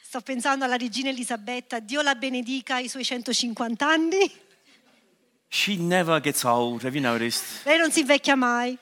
Sto 0.00 0.20
pensando 0.20 0.64
alla 0.64 0.76
regina 0.76 1.08
Elisabetta, 1.08 1.78
Dio 1.78 2.02
la 2.02 2.14
benedica 2.14 2.74
ai 2.74 2.88
suoi 2.88 3.04
150 3.04 3.86
anni. 3.86 4.30
She 5.48 5.76
never 5.76 6.20
gets 6.20 6.44
old. 6.44 6.82
Have 6.82 6.98
you 6.98 7.06
noticed? 7.06 7.64
Lei 7.64 7.78
non 7.78 7.90
si 7.90 8.00
invecchia 8.00 8.34
mai. 8.34 8.76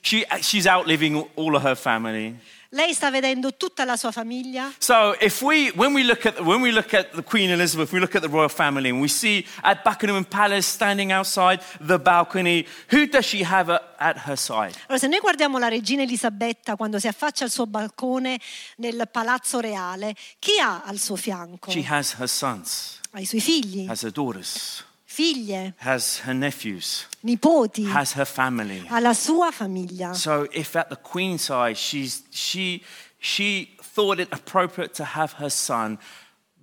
She, 0.00 0.24
she's 0.40 0.66
outliving 0.66 1.28
all 1.34 1.54
of 1.54 1.62
her 1.62 1.76
family. 1.76 2.36
Lei 2.70 2.92
sta 2.94 3.10
vedendo 3.10 3.56
tutta 3.56 3.84
la 3.84 3.96
sua 3.96 4.10
famiglia. 4.10 4.72
So 4.78 5.14
if 5.20 5.40
we, 5.42 5.70
when 5.74 5.94
we 5.94 6.02
look 6.02 6.26
at 6.26 6.40
when 6.40 6.60
we 6.60 6.72
look 6.72 6.92
at 6.94 7.10
the 7.12 7.22
Queen 7.22 7.50
Elizabeth, 7.50 7.92
we 7.92 8.00
look 8.00 8.14
at 8.14 8.22
the 8.22 8.28
royal 8.28 8.48
family, 8.48 8.90
and 8.90 9.00
we 9.00 9.08
see 9.08 9.46
at 9.62 9.82
Buckingham 9.84 10.24
Palace 10.24 10.66
standing 10.66 11.12
outside 11.12 11.60
the 11.80 11.98
balcony, 11.98 12.66
who 12.90 13.06
does 13.06 13.24
she 13.24 13.44
have 13.44 13.70
at, 13.70 14.18
her 14.26 14.36
side? 14.36 14.74
Allora, 14.86 14.98
se 14.98 15.08
noi 15.08 15.20
guardiamo 15.20 15.58
la 15.58 15.68
regina 15.68 16.02
Elisabetta 16.02 16.76
quando 16.76 16.98
si 16.98 17.06
affaccia 17.06 17.44
al 17.44 17.50
suo 17.50 17.66
balcone 17.66 18.40
nel 18.76 19.08
palazzo 19.10 19.60
reale, 19.60 20.14
chi 20.38 20.58
ha 20.60 20.82
al 20.84 20.98
suo 20.98 21.16
fianco? 21.16 21.70
She 21.70 21.84
has 21.88 22.14
her 22.18 22.28
sons, 22.28 23.00
Ha 23.12 23.20
i 23.20 23.24
suoi 23.24 23.40
figli, 23.40 23.86
has 23.88 24.02
her 24.02 24.12
daughters, 24.12 24.84
figlie, 25.16 25.72
has 25.78 26.18
her 26.18 26.34
nephews, 26.34 27.06
nipoti, 27.22 27.86
has 27.86 28.12
her 28.12 28.26
family. 28.26 28.80
ha 28.86 28.98
la 29.00 29.14
sua 29.14 29.50
famiglia. 29.50 30.14
So 30.14 30.46
if 30.52 30.76
at 30.76 30.88
the 30.88 30.96
Queen's 30.96 31.42
side, 31.42 31.76
she's 31.76 32.22
she 32.30 32.82
she 33.18 33.76
thought 33.94 34.20
it 34.20 34.28
appropriate 34.30 34.92
to 34.94 35.04
have 35.04 35.32
her 35.38 35.50
son. 35.50 35.98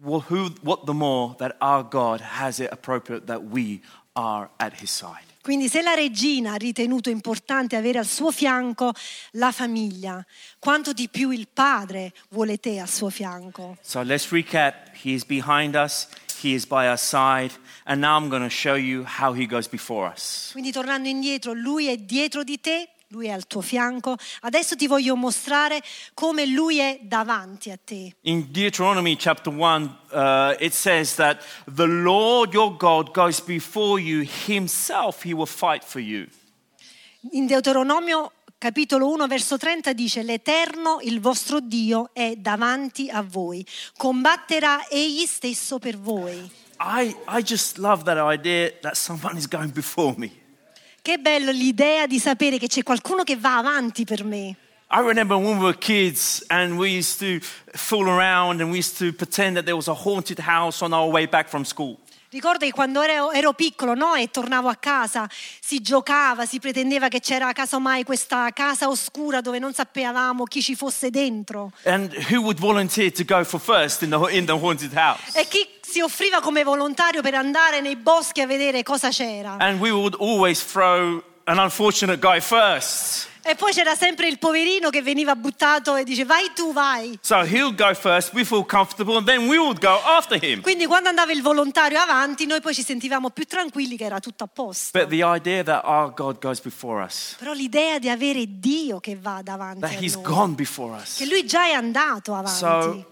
Well, 0.03 0.21
who? 0.29 0.51
What 0.61 0.85
the 0.85 0.93
more 0.93 1.35
that 1.39 1.55
our 1.61 1.83
God 1.83 2.21
has 2.21 2.59
it 2.59 2.69
appropriate 2.71 3.25
that 3.27 3.41
we 3.43 3.81
are 4.15 4.49
at 4.59 4.73
His 4.73 4.91
side. 4.91 5.25
Quindi 5.41 5.67
se 5.67 5.81
la 5.81 5.93
regina 5.93 6.51
ha 6.53 6.55
ritenuto 6.55 7.09
importante 7.09 7.75
avere 7.75 7.99
al 7.99 8.05
suo 8.05 8.31
fianco 8.31 8.93
la 9.31 9.51
famiglia, 9.51 10.25
quanto 10.57 10.93
di 10.93 11.09
più 11.09 11.31
il 11.31 11.47
padre 11.51 12.13
vuole 12.29 12.59
te 12.59 12.79
al 12.79 12.87
suo 12.87 13.09
fianco. 13.09 13.77
So 13.81 14.01
let's 14.03 14.31
recap. 14.31 14.91
He 15.03 15.13
is 15.13 15.25
behind 15.25 15.75
us, 15.75 16.07
He 16.41 16.53
is 16.53 16.65
by 16.65 16.87
our 16.87 16.97
side, 16.97 17.51
and 17.85 18.01
now 18.01 18.17
I'm 18.17 18.29
going 18.29 18.43
to 18.43 18.49
show 18.49 18.75
you 18.75 19.05
how 19.05 19.33
He 19.33 19.45
goes 19.45 19.67
before 19.67 20.11
us. 20.11 20.49
Quindi 20.51 20.71
tornando 20.71 21.07
indietro, 21.07 21.53
lui 21.53 21.87
è 21.87 21.97
dietro 21.97 22.43
di 22.43 22.59
te, 22.59 22.89
lui 23.07 23.27
è 23.27 23.31
al 23.31 23.45
tuo 23.47 23.61
fianco. 23.61 24.17
Adesso 24.41 24.75
ti 24.75 24.87
voglio 24.87 25.15
mostrare 25.15 25.81
come 26.13 26.45
lui 26.45 26.79
è 26.79 26.99
davanti 27.03 27.69
a 27.69 27.79
te. 27.81 28.15
In 28.21 28.51
Deuteronomy 28.51 29.15
chapter 29.15 29.53
1, 29.53 29.99
uh, 30.11 30.55
it 30.59 30.73
says 30.73 31.15
that 31.15 31.43
the 31.73 31.85
Lord 31.85 32.53
your 32.53 32.75
God 32.75 33.13
goes 33.13 33.39
before 33.39 34.01
you, 34.01 34.25
Himself, 34.47 35.23
He 35.23 35.33
will 35.33 35.47
fight 35.47 35.83
for 35.83 36.01
you. 36.01 36.27
In 37.31 37.45
Deuteronomio 37.45 38.31
capitolo 38.57 39.09
1 39.09 39.27
verso 39.27 39.57
30 39.57 39.93
dice 39.93 40.23
l'Eterno, 40.23 40.99
il 41.01 41.19
vostro 41.19 41.59
Dio, 41.59 42.09
è 42.13 42.35
davanti 42.37 43.09
a 43.09 43.21
voi, 43.21 43.65
combatterà 43.97 44.87
egli 44.87 45.25
stesso 45.25 45.79
per 45.79 45.97
voi. 45.97 46.49
I, 46.85 47.15
I 47.29 47.41
just 47.41 47.77
love 47.77 48.03
that 48.05 48.17
idea 48.17 48.73
that 48.81 48.97
someone 48.97 49.37
is 49.37 49.47
going 49.47 49.71
before 49.71 50.13
me. 50.17 50.31
Che 51.01 51.17
bello 51.17 51.51
l'idea 51.51 52.05
di 52.07 52.19
sapere 52.19 52.57
che 52.57 52.67
c'è 52.67 52.83
qualcuno 52.83 53.23
che 53.23 53.37
va 53.37 53.57
avanti 53.57 54.03
per 54.03 54.25
me. 54.25 54.55
I 54.91 54.99
remember 54.99 55.37
when 55.37 55.57
we 55.57 55.63
were 55.63 55.77
kids 55.77 56.43
and 56.49 56.77
we 56.77 56.89
used 56.89 57.19
to 57.19 57.39
fool 57.73 58.09
around 58.09 58.59
and 58.61 58.69
we 58.69 58.79
used 58.79 58.97
to 58.97 59.13
pretend 59.13 59.55
that 59.55 59.63
there 59.63 59.75
was 59.75 59.87
a 59.87 59.93
haunted 59.93 60.39
house 60.39 60.83
on 60.83 60.93
our 60.93 61.09
way 61.09 61.25
back 61.25 61.47
from 61.47 61.63
school. 61.63 61.97
Ricordo 62.29 62.65
che 62.65 62.71
quando 62.71 63.01
ero, 63.01 63.31
ero 63.31 63.53
piccolo 63.53 63.93
no, 63.93 64.15
e 64.15 64.29
tornavo 64.29 64.67
a 64.67 64.75
casa 64.75 65.29
si 65.61 65.81
giocava, 65.81 66.45
si 66.45 66.59
pretendeva 66.59 67.07
che 67.07 67.19
c'era 67.19 67.53
casomai 67.53 68.03
questa 68.03 68.49
casa 68.51 68.89
oscura 68.89 69.39
dove 69.39 69.59
non 69.59 69.71
sapevamo 69.73 70.43
chi 70.43 70.61
ci 70.61 70.75
fosse 70.75 71.09
dentro. 71.09 71.71
And 71.85 72.11
who 72.29 72.41
would 72.41 72.59
volunteer 72.59 73.11
to 73.11 73.23
go 73.23 73.43
for 73.45 73.59
first 73.59 74.01
in 74.01 74.09
the, 74.09 74.35
in 74.35 74.45
the 74.45 74.53
haunted 74.53 74.93
house? 74.93 75.37
E 75.39 75.47
chi 75.47 75.72
si 75.93 76.01
offriva 76.01 76.41
come 76.41 76.63
volontario 76.63 77.21
per 77.21 77.35
andare 77.35 77.79
nei 77.79 77.95
boschi 77.95 78.41
a 78.41 78.47
vedere 78.47 78.81
cosa 78.81 79.09
c'era. 79.09 79.57
And 79.59 79.79
we 79.79 79.91
would 79.91 80.15
always 80.19 80.59
throw 80.65 81.21
an 81.43 81.59
unfortunate 81.59 82.17
guy 82.17 82.41
first. 82.41 83.27
E 83.43 83.53
poi 83.53 83.73
c'era 83.73 83.93
sempre 83.93 84.27
il 84.27 84.39
poverino 84.39 84.89
che 84.89 85.03
veniva 85.03 85.35
buttato 85.35 85.95
e 85.95 86.03
dice 86.03 86.25
vai 86.25 86.51
tu, 86.55 86.73
vai. 86.73 87.19
So 87.21 87.41
he'll 87.43 87.75
go 87.75 87.93
first, 87.93 88.33
we 88.33 88.43
feel 88.43 88.65
comfortable, 88.65 89.17
and 89.17 89.27
then 89.27 89.47
we 89.47 89.57
would 89.59 89.79
go 89.79 89.99
after 90.03 90.43
him. 90.43 90.61
Quindi 90.61 90.87
quando 90.87 91.09
andava 91.09 91.31
il 91.31 91.43
volontario 91.43 91.99
avanti 91.99 92.47
noi 92.47 92.59
poi 92.59 92.73
ci 92.73 92.83
sentivamo 92.83 93.29
più 93.29 93.45
tranquilli 93.45 93.95
che 93.95 94.05
era 94.05 94.19
tutto 94.19 94.45
a 94.45 94.49
posto. 94.51 94.97
But 94.97 95.09
the 95.09 95.23
idea 95.23 95.61
that 95.63 95.83
our 95.83 96.11
God 96.11 96.39
goes 96.41 96.59
before 96.59 97.03
us, 97.03 97.35
Però 97.37 97.53
l'idea 97.53 97.99
di 97.99 98.09
avere 98.09 98.45
Dio 98.47 98.99
che 98.99 99.15
va 99.15 99.41
davanti 99.43 99.81
that 99.81 99.91
a 99.91 99.99
he's 99.99 100.15
noi, 100.15 100.23
gone 100.23 100.53
before 100.55 100.95
us. 100.99 101.17
che 101.17 101.27
lui 101.27 101.45
già 101.45 101.65
è 101.67 101.73
andato 101.73 102.33
avanti. 102.33 102.57
So 102.57 103.11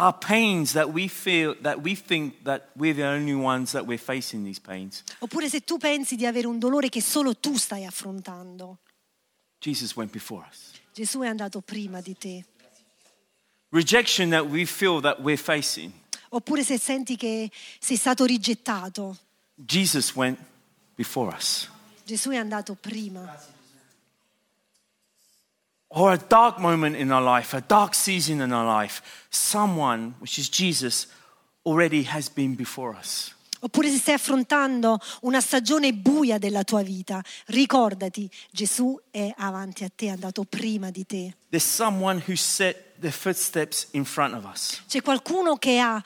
our 0.00 0.16
pains 0.18 0.72
that 0.72 0.92
we 0.92 1.08
feel, 1.08 1.54
that 1.60 1.80
we 1.82 1.94
think 1.94 2.42
that 2.44 2.70
we're 2.74 2.94
the 2.94 3.04
only 3.04 3.34
ones 3.34 3.72
that 3.72 3.84
we're 3.84 3.98
facing 3.98 4.42
these 4.42 4.60
pains, 4.60 5.02
Oppure 5.18 5.48
se 5.48 5.60
tu 5.60 5.76
pensi 5.76 6.16
di 6.16 6.26
avere 6.26 6.46
un 6.46 6.58
dolore 6.58 6.88
che 6.88 7.02
solo 7.02 7.36
tu 7.36 7.56
stai 7.56 7.84
affrontando, 7.84 8.78
Jesus 9.60 9.94
went 9.94 10.10
before 10.10 10.46
us. 10.48 10.72
Gesù 10.92 11.20
è 11.20 11.28
andato 11.28 11.60
prima 11.60 12.00
di 12.00 12.16
te. 12.16 12.44
Rejection 13.68 14.30
that 14.30 14.46
we 14.46 14.64
feel 14.64 15.00
that 15.00 15.20
we're 15.20 15.36
facing, 15.36 15.92
Oppure 16.30 16.64
se 16.64 16.78
senti 16.78 17.16
che 17.16 17.50
sei 17.78 17.96
stato 17.96 18.24
rigettato, 18.24 19.16
Jesus 19.54 20.14
went 20.14 20.38
before 20.94 21.34
us. 21.34 21.68
Gesù 22.04 22.30
è 22.30 22.36
andato 22.36 22.74
prima. 22.74 23.58
Or 25.92 26.12
a 26.12 26.18
dark 26.28 26.58
moment 26.58 26.96
in 26.96 27.10
our 27.10 27.22
life, 27.22 27.56
a 27.56 27.60
dark 27.66 27.94
season 27.94 28.40
in 28.40 28.52
our 28.52 28.64
life, 28.64 29.02
someone, 29.28 30.14
which 30.20 30.38
is 30.38 30.48
Jesus, 30.48 31.08
already 31.64 32.04
has 32.04 32.28
been 32.28 32.54
before 32.54 32.94
us. 32.96 33.34
Oppure 33.62 33.90
se 33.90 33.98
stai 33.98 34.14
affrontando 34.14 34.98
una 35.22 35.40
stagione 35.40 35.92
buia 35.92 36.38
della 36.38 36.62
tua 36.62 36.82
vita, 36.82 37.22
ricordati, 37.46 38.30
Gesù 38.50 38.98
è 39.10 39.34
avanti 39.36 39.84
a 39.84 39.90
te, 39.94 40.06
è 40.06 40.10
andato 40.10 40.44
prima 40.44 40.90
di 40.90 41.04
te. 41.04 41.34
There's 41.50 41.66
someone 41.66 42.22
who 42.26 42.36
set 42.36 42.98
their 43.00 43.12
footsteps 43.12 43.88
in 43.90 44.04
front 44.04 44.34
of 44.34 44.44
us. 44.44 44.82
C'è 44.86 45.02
qualcuno 45.02 45.56
che 45.56 45.78
ha 45.78 46.02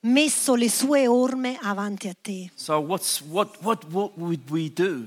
messo 0.00 0.54
le 0.54 0.68
sue 0.68 1.06
orme 1.06 1.58
avanti 1.62 2.08
a 2.08 2.14
te. 2.20 2.50
So 2.56 2.78
what's 2.78 3.22
what 3.22 3.56
what 3.62 3.84
what 3.90 4.18
would 4.18 4.50
we 4.50 4.68
do 4.68 5.06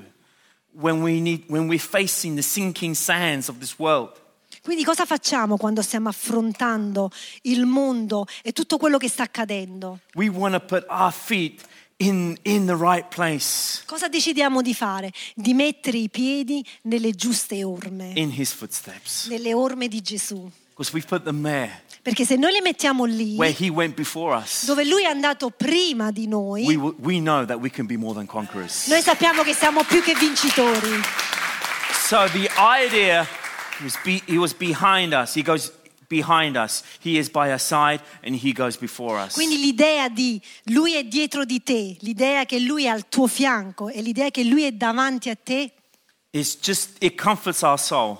when 0.73 1.01
we 1.01 1.19
need 1.19 1.43
when 1.47 1.67
we're 1.67 1.79
facing 1.79 2.35
the 2.35 2.41
sinking 2.41 2.95
sands 2.95 3.49
of 3.49 3.57
this 3.57 3.77
world? 3.77 4.19
Quindi 4.63 4.83
cosa 4.83 5.05
facciamo 5.05 5.57
quando 5.57 5.81
stiamo 5.81 6.09
affrontando 6.09 7.09
il 7.43 7.65
mondo 7.65 8.27
e 8.43 8.51
tutto 8.51 8.77
quello 8.77 8.97
che 8.97 9.09
sta 9.09 9.23
accadendo? 9.23 9.99
We 10.13 10.27
want 10.29 10.53
to 10.53 10.59
put 10.59 10.85
our 10.89 11.11
feet 11.11 11.63
in 11.97 12.37
in 12.43 12.65
the 12.65 12.75
right 12.75 13.07
place 13.13 13.81
Cosa 13.85 14.07
decidiamo 14.07 14.61
di 14.61 14.73
fare? 14.75 15.11
Di 15.35 15.53
mettere 15.53 15.97
i 15.97 16.09
piedi 16.09 16.63
nelle 16.83 17.11
giuste 17.11 17.63
orme, 17.63 18.11
in 18.15 18.31
his 18.31 18.51
footsteps. 18.53 19.27
nelle 19.27 19.53
orme 19.53 19.87
di 19.87 20.01
Gesù. 20.01 20.49
Because 20.81 20.93
we 20.93 21.01
put 21.01 21.23
them 21.25 21.43
there 21.43 21.83
Perché 22.01 22.25
se 22.25 22.35
noi 22.35 22.51
le 22.51 22.61
mettiamo 22.61 23.05
lì, 23.05 23.35
where 23.35 23.55
he 23.55 23.69
went 23.69 23.93
before 23.93 24.35
us. 24.35 24.65
dove 24.65 24.83
lui 24.85 25.03
è 25.03 25.07
andato 25.07 25.51
prima 25.51 26.09
di 26.09 26.27
noi, 26.27 26.65
We 26.65 26.73
w- 26.75 26.95
we 26.99 27.19
know 27.19 27.45
that 27.45 27.59
we 27.59 27.69
can 27.69 27.85
be 27.85 27.95
more 27.95 28.15
than 28.15 28.25
conquerors. 28.25 28.87
noi 28.87 29.01
sappiamo 29.03 29.43
che 29.43 29.53
siamo 29.53 29.83
più 29.83 30.01
che 30.01 30.15
vincitori. 30.15 30.99
So 32.07 32.27
the 32.31 32.49
idea 32.57 33.27
was 33.83 33.95
be, 34.03 34.19
he 34.25 34.37
was 34.39 34.53
behind 34.55 35.13
us. 35.13 35.35
He 35.35 35.43
goes 35.43 35.71
behind 36.07 36.55
us, 36.57 36.81
He 37.03 37.19
is 37.19 37.29
by 37.29 37.51
our 37.51 37.59
side, 37.59 38.01
and 38.25 38.33
He 38.35 38.51
goes 38.51 38.75
before 38.77 39.23
us. 39.23 39.33
Quindi 39.33 39.59
l'idea 39.59 40.09
di 40.09 40.41
lui 40.65 40.95
è 40.95 41.03
dietro 41.03 41.45
di 41.45 41.61
te, 41.61 41.97
l'idea 41.99 42.45
che 42.45 42.59
lui 42.59 42.85
è 42.85 42.87
al 42.87 43.07
tuo 43.07 43.27
fianco 43.27 43.89
e 43.89 44.01
l'idea 44.01 44.31
che 44.31 44.43
lui 44.43 44.63
è 44.63 44.71
davanti 44.71 45.29
a 45.29 45.35
te 45.35 45.71
It's 46.31 46.57
just, 46.59 46.95
it 46.99 47.21
comforts 47.21 47.61
our 47.61 47.77
soul. 47.77 48.17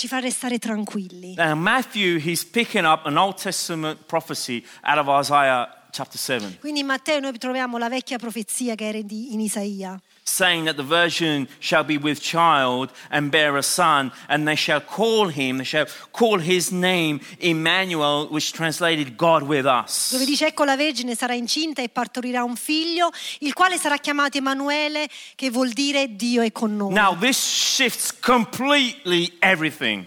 Ci 0.00 0.08
fa 0.08 0.18
restare 0.18 0.58
tranquilli. 0.58 1.34
Now, 1.34 1.54
Matthew, 1.54 2.18
he's 2.18 2.42
picking 2.42 2.86
up 2.86 3.04
an 3.04 3.18
Old 3.18 3.36
Testament 3.36 4.06
prophecy 4.06 4.64
out 4.80 4.96
of 4.96 5.20
Isaiah 5.20 5.68
chapter 5.90 6.18
7, 6.18 6.56
Quindi 6.58 6.80
in 6.80 6.86
Matteo 6.86 7.20
noi 7.20 7.36
troviamo 7.36 7.76
la 7.76 7.90
vecchia 7.90 8.16
profezia 8.16 8.74
che 8.76 8.88
era 8.88 8.96
in 8.96 9.40
Isaia, 9.40 10.00
saying 10.24 10.66
that 10.66 10.76
the 10.76 10.82
virgin 10.82 11.48
shall 11.58 11.84
be 11.84 11.98
with 11.98 12.20
child 12.20 12.90
and 13.10 13.30
bear 13.30 13.56
a 13.56 13.62
son, 13.62 14.12
and 14.28 14.46
they 14.46 14.56
shall 14.56 14.80
call 14.80 15.28
him, 15.28 15.58
they 15.58 15.64
shall 15.64 15.86
call 16.12 16.38
his 16.38 16.70
name 16.70 17.20
Emmanuel, 17.38 18.28
which 18.28 18.52
translated 18.52 19.16
God 19.16 19.42
with 19.42 19.66
us. 19.66 20.10
dove 20.12 20.24
dice 20.24 20.46
ecco 20.46 20.64
la 20.64 20.76
Vergine 20.76 21.14
sarà 21.14 21.34
incinta 21.34 21.82
e 21.82 21.88
partorirà 21.88 22.44
un 22.44 22.56
figlio, 22.56 23.10
il 23.40 23.52
quale 23.52 23.78
sarà 23.78 23.96
chiamato 23.98 24.38
Emanuele, 24.38 25.08
che 25.34 25.50
vuol 25.50 25.70
dire 25.70 26.14
Dio 26.14 26.42
è 26.42 26.52
con 26.52 26.76
noi. 26.76 26.92
Now, 26.92 27.16
this 27.16 27.36
shifts 27.36 28.12
completely 28.18 29.36
everything. 29.40 30.06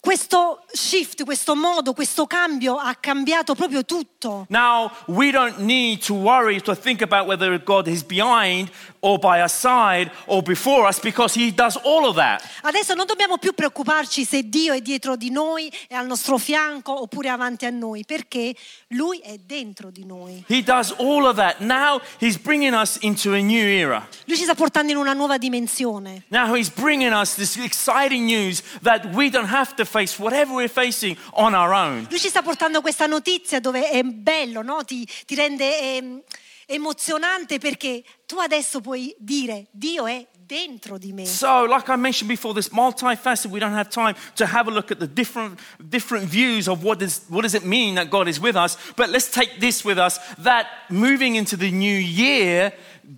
Questo 0.00 0.64
shift, 0.72 1.24
questo 1.24 1.56
modo, 1.56 1.92
questo 1.92 2.26
cambio 2.26 2.76
ha 2.76 2.94
cambiato 2.94 3.54
proprio 3.54 3.84
tutto. 3.84 4.46
Now, 4.48 4.90
we 5.06 5.30
don't 5.32 5.58
need 5.58 6.02
to 6.06 6.14
worry 6.14 6.60
to 6.62 6.74
think 6.74 7.02
about 7.02 7.26
whether 7.26 7.60
God 7.62 7.88
is 7.88 8.04
behind 8.04 8.70
or 9.00 9.18
by 9.18 9.40
our 9.40 9.48
side 9.48 10.10
or 10.26 10.42
before 10.42 10.86
us 10.86 10.98
because 10.98 11.38
He 11.38 11.52
does 11.52 11.76
all 11.84 12.06
of 12.06 12.16
that. 12.16 12.42
Adesso 12.62 12.94
non 12.94 13.06
dobbiamo 13.06 13.38
più 13.38 13.52
preoccuparci 13.52 14.24
se 14.24 14.48
Dio 14.48 14.72
è 14.72 14.80
dietro 14.80 15.16
di 15.16 15.30
noi, 15.30 15.72
è 15.86 15.94
al 15.94 16.06
nostro 16.06 16.38
fianco 16.38 17.02
oppure 17.02 17.28
avanti 17.28 17.66
a 17.66 17.70
noi, 17.70 18.04
perché 18.04 18.54
Lui 18.88 19.18
è 19.18 19.36
dentro 19.38 19.90
di 19.90 20.04
noi. 20.04 20.44
He 20.48 20.62
does 20.62 20.94
all 20.98 21.24
of 21.24 21.36
that. 21.36 21.60
Now, 21.60 22.00
He's 22.18 22.36
bringing 22.38 22.74
us 22.74 22.98
into 23.02 23.32
a 23.32 23.40
new 23.40 23.64
era. 23.64 24.06
Lui 24.24 24.36
ci 24.36 24.42
sta 24.42 24.54
portando 24.54 24.90
in 24.92 24.98
una 24.98 25.12
nuova 25.12 25.38
dimensione. 25.38 26.24
Now, 26.28 26.54
He's 26.54 26.70
bringing 26.70 27.12
us 27.12 27.34
this 27.34 27.56
exciting 27.56 28.24
news 28.24 28.62
that 28.82 29.06
we 29.14 29.30
don't 29.30 29.50
have 29.50 29.74
to 29.76 29.84
face 29.84 30.20
whatever 30.20 30.54
we're 30.54 30.68
facing 30.68 31.16
on 31.34 31.54
our 31.54 31.72
own. 31.72 32.06
Lui 32.10 32.18
ci 32.18 32.28
sta 32.28 32.42
portando 32.42 32.80
questa 32.80 33.06
notizia 33.06 33.60
dove 33.60 33.90
è 33.90 34.02
bello, 34.02 34.62
no? 34.62 34.84
ti, 34.84 35.06
ti 35.26 35.34
rende 35.34 35.80
ehm, 35.80 36.22
emozionante 36.70 37.58
perché 37.58 38.04
tu 38.26 38.38
adesso 38.38 38.80
puoi 38.80 39.14
dire 39.18 39.66
Dio 39.70 40.06
è 40.06 40.26
dentro 40.48 40.98
di 40.98 41.12
me. 41.12 41.26
So, 41.26 41.64
like 41.64 41.90
I 41.90 41.96
mentioned 41.96 42.28
before, 42.28 42.54
this 42.54 42.70
multifaceted, 42.70 43.50
we 43.50 43.58
don't 43.58 43.74
have 43.74 43.88
time 43.90 44.14
to 44.36 44.46
have 44.46 44.68
a 44.68 44.70
look 44.70 44.90
at 44.90 44.98
the 44.98 45.06
different, 45.06 45.58
different 45.78 46.26
views 46.26 46.68
of 46.68 46.82
what, 46.82 47.02
is, 47.02 47.22
what 47.28 47.42
does 47.42 47.54
it 47.54 47.64
mean 47.64 47.94
that 47.96 48.08
God 48.08 48.28
is 48.28 48.38
with 48.38 48.56
us. 48.56 48.76
But 48.96 49.10
let's 49.10 49.30
take 49.30 49.60
this 49.60 49.84
with 49.84 49.98
us, 49.98 50.18
that 50.38 50.66
moving 50.88 51.36
into 51.36 51.56
the 51.56 51.70
new 51.70 51.96
year, 51.96 52.72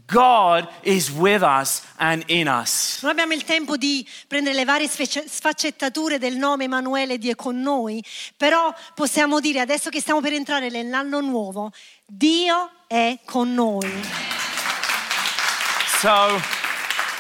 God 0.06 0.68
is 0.82 1.10
with 1.10 1.42
us 1.42 1.82
and 1.98 2.24
in 2.26 2.48
us. 2.48 3.00
Non 3.02 3.12
abbiamo 3.12 3.32
il 3.32 3.44
tempo 3.44 3.76
di 3.76 4.06
prendere 4.26 4.54
le 4.54 4.64
varie 4.64 4.88
sfaccettature 4.88 6.18
del 6.18 6.36
nome 6.36 6.64
Emanuele 6.64 7.18
Dio 7.18 7.32
è 7.32 7.36
con 7.36 7.60
noi, 7.60 8.04
però 8.36 8.72
possiamo 8.94 9.40
dire 9.40 9.60
adesso 9.60 9.88
che 9.88 10.00
stiamo 10.00 10.20
per 10.20 10.32
entrare 10.32 10.68
nell'anno 10.68 11.20
nuovo, 11.20 11.72
Dio 12.06 12.70
è 12.92 13.20
con 13.24 13.54
noi. 13.54 13.88
So, 16.00 16.40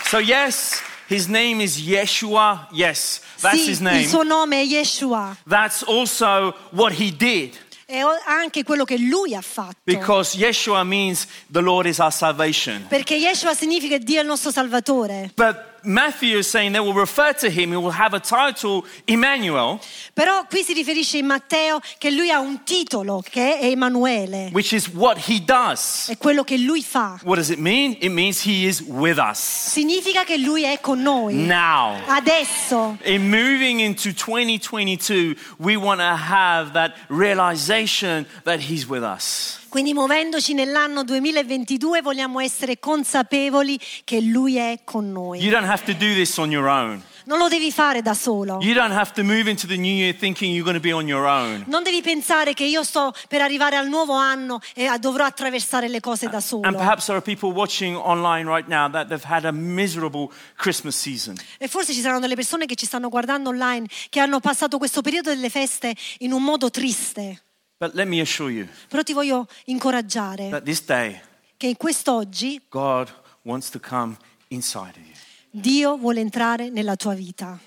so 0.08 0.18
yes, 0.18 0.82
his 1.08 1.28
name 1.28 1.60
is 1.62 1.78
Yeshua. 1.80 2.66
Yes, 2.72 3.20
that's 3.40 3.56
sì, 3.56 3.68
his 3.70 3.78
il 3.78 3.82
name. 3.84 4.04
suo 4.08 4.24
nome 4.24 4.62
è 4.62 4.64
Yeshua, 4.64 5.36
That's 5.48 5.84
also 5.86 6.54
what 6.70 6.92
he 6.98 7.14
did. 7.14 7.56
è 7.86 8.02
o- 8.02 8.18
anche 8.26 8.64
quello 8.64 8.84
che 8.84 8.96
lui 8.98 9.32
ha 9.34 9.40
fatto. 9.42 9.76
Because 9.84 10.36
Yeshua 10.36 10.82
means 10.84 11.26
the 11.52 11.60
Lord 11.60 11.86
is 11.86 11.98
our 12.00 12.12
salvation. 12.12 12.86
Perché 12.88 13.14
Yeshua 13.14 13.54
significa 13.54 13.96
Dio 13.98 14.18
è 14.18 14.22
il 14.22 14.26
nostro 14.26 14.50
Salvatore. 14.50 15.30
But 15.36 15.56
Matthew 15.82 16.38
is 16.38 16.48
saying 16.48 16.72
they 16.72 16.80
will 16.80 16.94
refer 16.94 17.32
to 17.34 17.48
him, 17.48 17.70
he 17.70 17.76
will 17.76 17.90
have 17.92 18.14
a 18.14 18.20
title, 18.20 18.84
Emmanuel, 19.06 19.80
Però 20.14 20.44
qui 20.48 20.62
si 20.62 20.72
riferisce 20.72 21.18
in 21.18 21.26
Matteo 21.26 21.80
che 21.98 22.10
lui 22.10 22.30
ha 22.30 22.38
un 22.40 22.62
titolo 22.64 23.22
che 23.28 23.58
è 23.58 23.66
Emanuele, 23.66 24.50
which 24.52 24.72
is 24.72 24.88
what 24.88 25.16
he 25.28 25.40
does. 25.42 26.08
è 26.08 26.16
quello 26.18 26.44
che 26.44 26.56
lui 26.58 26.82
fa. 26.82 27.18
What 27.22 27.36
does 27.36 27.50
it 27.50 27.58
mean? 27.58 27.96
It 28.00 28.10
means 28.10 28.44
he 28.44 28.66
is 28.66 28.80
with 28.80 29.18
us. 29.18 29.38
Significa 29.38 30.24
che 30.24 30.36
lui 30.36 30.64
è 30.64 30.80
con 30.80 31.00
noi. 31.00 31.34
Now, 31.34 31.96
Adesso, 32.06 32.98
in 33.04 33.28
moving 33.30 33.80
into 33.80 34.12
2022, 34.12 35.36
we 35.58 35.76
want 35.76 36.00
to 36.00 36.16
have 36.16 36.72
that 36.72 36.94
realization 37.08 38.26
that 38.44 38.60
he's 38.60 38.86
with 38.86 39.02
us. 39.02 39.59
Quindi 39.70 39.94
muovendoci 39.94 40.52
nell'anno 40.52 41.04
2022 41.04 42.02
vogliamo 42.02 42.40
essere 42.40 42.78
consapevoli 42.80 43.78
che 44.04 44.20
lui 44.20 44.56
è 44.56 44.80
con 44.84 45.10
noi. 45.12 45.40
You 45.40 45.50
don't 45.50 45.68
have 45.68 45.84
to 45.84 45.92
do 45.92 46.12
this 46.12 46.36
on 46.38 46.50
your 46.50 46.66
own. 46.66 47.02
Non 47.26 47.38
lo 47.38 47.46
devi 47.48 47.70
fare 47.70 48.02
da 48.02 48.12
solo. 48.12 48.58
You 48.60 48.74
don't 48.74 48.92
have 48.92 49.12
to 49.12 49.22
move 49.22 49.48
into 49.48 49.68
the 49.68 49.76
new 49.76 49.92
year 49.92 50.12
thinking 50.12 50.52
you're 50.52 50.64
going 50.64 50.76
to 50.76 50.82
be 50.82 50.92
on 50.92 51.06
your 51.06 51.24
own. 51.24 51.62
Non 51.68 51.84
devi 51.84 52.00
pensare 52.02 52.52
che 52.54 52.64
io 52.64 52.82
sto 52.82 53.12
per 53.28 53.40
arrivare 53.40 53.76
al 53.76 53.88
nuovo 53.88 54.14
anno 54.14 54.58
e 54.74 54.90
dovrò 54.98 55.24
attraversare 55.24 55.86
le 55.88 56.00
cose 56.00 56.26
da 56.26 56.36
And 56.38 56.42
solo. 56.42 56.72
perhaps 56.72 57.04
there 57.04 57.16
are 57.16 57.22
people 57.22 57.50
watching 57.52 57.94
online 57.96 58.48
right 58.50 58.66
now 58.66 58.90
that 58.90 59.06
they've 59.06 59.24
had 59.24 59.44
a 59.44 59.52
miserable 59.52 60.30
Christmas 60.56 60.96
season. 60.98 61.36
E 61.58 61.68
forse 61.68 61.92
ci 61.92 62.00
saranno 62.00 62.18
delle 62.18 62.34
persone 62.34 62.66
che 62.66 62.74
ci 62.74 62.86
stanno 62.86 63.08
guardando 63.08 63.50
online 63.50 63.86
che 64.08 64.18
hanno 64.18 64.40
passato 64.40 64.78
questo 64.78 65.00
periodo 65.00 65.28
delle 65.30 65.50
feste 65.50 65.94
in 66.18 66.32
un 66.32 66.42
modo 66.42 66.70
triste. 66.70 67.42
But 67.80 67.94
let 67.94 68.06
me 68.08 68.20
assure 68.20 68.52
you 68.52 68.68
Però 68.88 69.02
ti 69.02 69.14
voglio 69.14 69.48
incoraggiare 69.64 70.50
day, 70.84 71.18
che 71.56 71.76
quest'oggi 71.78 72.60
God 72.68 73.10
wants 73.40 73.70
to 73.70 73.80
come 73.80 74.18
inside 74.48 74.90
of 74.90 74.98
you. 74.98 75.14
Dio 75.48 75.96
vuole 75.96 76.20
entrare 76.20 76.68
nella 76.68 76.94
tua 76.96 77.14
vita. 77.14 77.58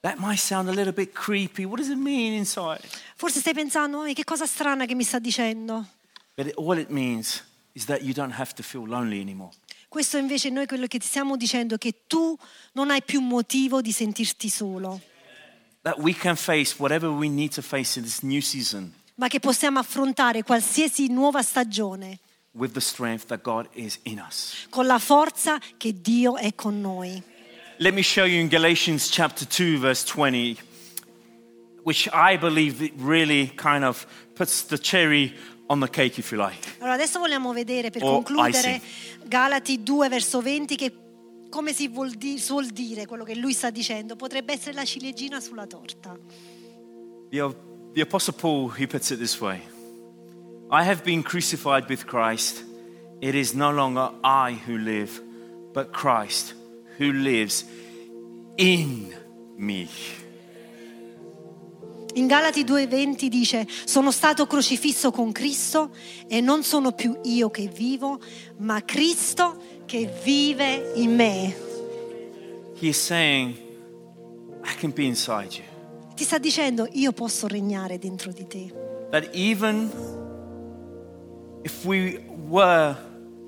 That 0.00 0.16
might 0.16 0.38
sound 0.38 0.70
a 0.70 0.72
little 0.72 0.94
bit 0.94 1.12
creepy. 1.12 1.64
What 1.64 1.76
does 1.76 1.90
it 1.90 1.98
mean 1.98 2.32
inside? 2.32 2.80
Forse 3.14 3.40
stai 3.40 3.52
pensando, 3.52 3.98
"Oh, 3.98 4.12
che 4.14 4.24
cosa 4.24 4.46
strana 4.46 4.86
che 4.86 4.94
mi 4.94 5.04
sta 5.04 5.18
dicendo. 5.18 5.86
But 6.34 6.54
all 6.56 6.78
it 6.78 6.88
means 6.88 7.44
is 7.72 7.84
that 7.84 8.00
you 8.00 8.14
don't 8.14 8.32
have 8.32 8.54
to 8.54 8.62
feel 8.62 8.88
lonely 8.88 9.20
anymore. 9.20 9.52
Questo 9.86 10.16
invece 10.16 10.48
noi 10.48 10.64
quello 10.64 10.86
che 10.86 10.98
ti 10.98 11.06
stiamo 11.06 11.36
dicendo 11.36 11.74
è 11.74 11.78
che 11.78 12.06
tu 12.06 12.34
non 12.72 12.90
hai 12.90 13.02
più 13.02 13.20
motivo 13.20 13.82
di 13.82 13.92
sentirti 13.92 14.48
solo, 14.48 14.98
That 15.82 15.98
we 15.98 16.14
can 16.14 16.36
face 16.36 16.76
whatever 16.78 17.10
we 17.10 17.28
need 17.28 17.52
to 17.52 17.60
face 17.60 17.98
in 17.98 18.04
this 18.04 18.20
new 18.22 18.40
season 18.40 18.94
ma 19.16 19.28
che 19.28 19.40
possiamo 19.40 19.78
affrontare 19.78 20.42
qualsiasi 20.42 21.08
nuova 21.08 21.42
stagione 21.42 22.18
with 22.52 22.72
the 22.72 22.80
strength 22.80 23.26
that 23.26 23.42
God 23.42 23.68
is 23.74 23.98
in 24.04 24.22
us. 24.26 24.66
con 24.70 24.86
la 24.86 24.98
forza 24.98 25.58
che 25.76 26.00
Dio 26.00 26.36
è 26.36 26.54
con 26.54 26.80
noi. 26.80 27.22
Let 27.78 27.94
me 27.94 28.02
show 28.02 28.24
you 28.24 28.38
in 28.40 28.48
Galatians 28.48 29.08
chapter 29.10 29.46
2, 29.46 29.78
verse 29.78 30.04
20, 30.04 30.56
which 31.84 32.08
I 32.12 32.36
believe 32.38 32.92
really 32.98 33.52
kind 33.56 33.84
of 33.84 34.06
puts 34.34 34.64
the 34.66 34.78
cherry 34.78 35.34
on 35.68 35.80
the 35.80 35.88
cake, 35.88 36.18
if 36.18 36.30
you 36.30 36.40
like. 36.40 36.58
Allora 36.78 36.94
adesso 36.94 37.18
vogliamo 37.18 37.52
vedere 37.52 37.90
per 37.90 38.02
Oh, 38.04 38.22
concludere 38.22 38.74
I 38.74 38.80
Galati 39.28 39.82
2 39.82 40.08
verso 40.08 40.40
20 40.40 40.76
che 40.76 40.92
come 41.48 41.72
si 41.72 41.88
vuol, 41.88 42.10
di- 42.12 42.38
suol 42.38 42.66
dire 42.68 43.04
quello 43.06 43.24
che 43.24 43.34
lui 43.34 43.52
sta 43.52 43.70
dicendo, 43.70 44.16
potrebbe 44.16 44.52
essere 44.54 44.74
la 44.74 44.84
ciliegina 44.84 45.38
sulla 45.40 45.66
torta. 45.66 46.16
The, 47.30 47.54
the 47.94 48.00
Apostle 48.00 48.34
Paul, 48.34 48.68
he 48.70 48.86
puts 48.86 49.10
it 49.10 49.18
this 49.18 49.40
way 49.40 49.60
I 50.70 50.84
have 50.84 51.04
been 51.04 51.22
crucified 51.22 51.88
with 51.88 52.06
Christ. 52.06 52.64
It 53.20 53.34
is 53.34 53.54
no 53.54 53.70
longer 53.70 54.10
I 54.24 54.52
who 54.52 54.78
live, 54.78 55.20
but 55.72 55.92
Christ 55.92 56.54
who 56.98 57.12
lives 57.12 57.64
in 58.56 59.14
me. 59.56 59.88
In 62.14 62.26
Galati 62.26 62.64
2:20 62.64 63.28
dice: 63.28 63.66
Sono 63.84 64.10
stato 64.10 64.46
crocifisso 64.46 65.10
con 65.10 65.32
Cristo 65.32 65.90
e 66.26 66.40
non 66.40 66.62
sono 66.62 66.92
più 66.92 67.18
io 67.24 67.50
che 67.50 67.68
vivo, 67.68 68.20
ma 68.58 68.82
Cristo 68.82 69.56
che 69.86 70.10
vive 70.22 70.92
in 70.96 71.14
me. 71.14 71.54
He 72.80 72.88
is 72.88 72.98
saying, 72.98 73.56
I 74.64 74.74
can 74.78 74.90
be 74.90 75.06
inside 75.06 75.54
you. 75.54 75.71
Ti 76.22 76.28
sta 76.28 76.38
dicendo: 76.38 76.86
Io 76.92 77.10
posso 77.10 77.48
regnare 77.48 77.98
dentro 77.98 78.30
di 78.30 78.46
te. 78.46 78.72
That 79.10 79.28
even 79.32 79.90
if 81.64 81.84
we 81.84 82.24
were 82.46 82.96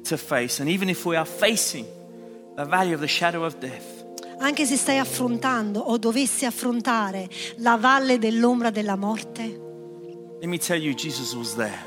to 0.02 0.16
face, 0.16 0.60
and 0.60 0.68
even 0.68 0.88
if 0.88 1.04
we 1.04 1.16
are 1.16 1.24
facing 1.24 1.86
the 2.56 2.64
valley 2.64 2.92
of 2.92 2.98
the 2.98 3.06
shadow 3.06 3.44
of 3.44 3.58
death, 3.58 4.04
Anche 4.38 4.66
se 4.66 4.76
stai 4.76 4.98
affrontando 4.98 5.88
o 5.88 5.98
dovessi 5.98 6.46
affrontare 6.46 7.28
la 7.58 7.76
valle 7.76 8.18
dell'ombra 8.18 8.70
della 8.70 8.96
morte, 8.96 9.42
let 10.40 10.48
me 10.48 10.58
tell 10.58 10.82
you, 10.82 10.94
Jesus 10.94 11.32
was 11.34 11.54
there. 11.54 11.78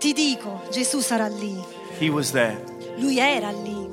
ti 0.00 0.12
dico: 0.12 0.62
Gesù 0.72 0.98
sarà 0.98 1.28
lì. 1.28 1.56
He 2.00 2.08
was 2.08 2.32
there, 2.32 2.60
Lui 2.96 3.20
era 3.20 3.52
lì 3.52 3.88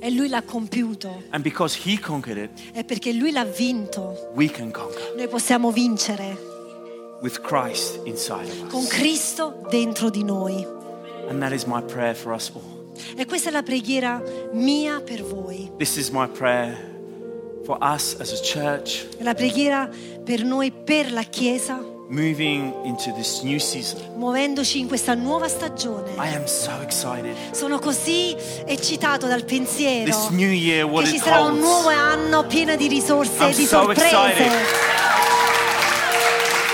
e 0.00 0.10
lui 0.10 0.28
l'ha 0.28 0.42
compiuto. 0.42 1.22
And 1.30 1.42
because 1.42 1.78
He 1.84 1.98
conquered 1.98 2.38
it, 2.38 2.50
E 2.74 2.84
perché 2.84 3.12
lui 3.12 3.30
l'ha 3.32 3.44
vinto, 3.44 4.30
we 4.34 4.48
can 4.48 4.70
conquer. 4.70 5.14
noi 5.16 5.28
possiamo 5.28 5.70
vincere. 5.70 6.52
with 7.22 7.40
Christ 7.40 8.00
inside 8.04 8.48
of 8.50 8.68
con 8.70 8.82
us. 8.82 8.88
Cristo 8.88 9.66
dentro 9.70 10.10
di 10.10 10.22
noi. 10.24 10.66
And 11.28 11.40
that 11.40 11.52
is 11.52 11.64
my 11.64 11.80
prayer 11.80 12.14
for 12.14 12.32
us 12.34 12.50
all. 12.54 12.92
E 13.16 13.24
questa 13.24 13.48
è 13.48 13.52
la 13.52 13.62
preghiera 13.62 14.22
mia 14.52 15.00
per 15.00 15.22
voi. 15.22 15.70
This 15.78 15.96
is 15.96 16.10
my 16.10 16.26
prayer 16.28 16.76
for 17.64 17.78
us 17.80 18.14
as 18.20 18.30
a 18.32 18.40
church 18.42 19.06
È 19.16 19.22
la 19.22 19.32
preghiera 19.34 19.88
per 20.22 20.44
noi, 20.44 20.70
per 20.70 21.10
la 21.12 21.22
Chiesa, 21.22 21.82
moving 22.08 22.72
into 22.84 23.12
this 23.12 23.42
new 23.42 23.58
season. 23.58 24.00
muovendoci 24.16 24.78
in 24.78 24.88
questa 24.88 25.14
nuova 25.14 25.48
stagione. 25.48 26.10
I 26.18 26.34
am 26.34 26.46
so 26.46 26.80
excited. 26.82 27.34
Sono 27.52 27.78
così 27.78 28.36
eccitato 28.66 29.26
dal 29.26 29.44
pensiero 29.44 30.04
This 30.04 30.28
new 30.30 30.50
year, 30.50 30.84
what 30.84 31.04
che 31.04 31.12
ci 31.12 31.18
sarà 31.18 31.40
un 31.40 31.58
nuovo 31.58 31.88
holds. 31.88 31.98
anno 31.98 32.44
pieno 32.46 32.76
di 32.76 32.88
risorse 32.88 33.42
I'm 33.42 33.50
e 33.50 33.54
di 33.54 33.64
so 33.64 33.76
sorprese. 33.82 34.04
excited. 34.04 34.52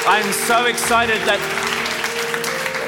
I 0.07 0.21
am 0.21 0.33
so 0.33 0.65
excited 0.67 1.23
that 1.25 1.39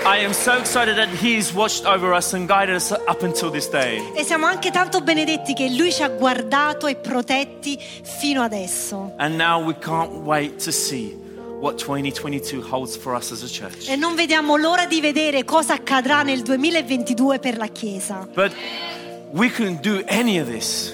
I 0.05 0.25
am 0.25 0.33
so 0.33 0.55
excited 0.59 0.97
that 0.97 1.09
He's 1.23 1.53
watched 1.55 1.85
over 1.87 2.13
us 2.13 2.33
and 2.35 2.49
guided 2.49 2.75
us 2.75 2.91
up 2.91 3.23
until 3.23 3.51
this 3.53 3.69
day. 3.69 4.03
E 4.17 4.25
siamo 4.25 4.47
anche 4.47 4.73
tanto 4.73 5.01
benedetti 5.01 5.55
che 5.55 5.69
Lui 5.69 5.93
ci 5.93 6.03
ha 6.03 6.09
guardato 6.09 6.89
e 6.89 6.97
protetti 6.97 7.79
fino 7.79 8.43
adesso. 8.43 9.13
And 9.19 9.37
now 9.37 9.63
we 9.65 9.77
can't 9.79 10.11
wait 10.25 10.57
to 10.65 10.73
see 10.73 11.17
what 11.63 11.79
2022 11.79 12.61
holds 12.61 12.97
for 12.97 13.15
us 13.15 13.31
as 13.31 13.43
a 13.45 13.47
church. 13.49 13.89
E 13.89 13.95
non 13.95 14.17
vediamo 14.17 14.57
l'ora 14.57 14.87
di 14.87 15.01
vedere 15.01 15.45
cosa 15.45 15.75
accadrà 15.75 16.23
nel 16.23 16.43
2022 16.43 17.39
per 17.39 17.57
la 17.57 17.69
Chiesa. 17.69 18.29
But 18.35 18.53
we 19.31 19.49
couldn't 19.49 19.81
do 19.81 20.03
any 20.09 20.39
of 20.41 20.49
this 20.49 20.93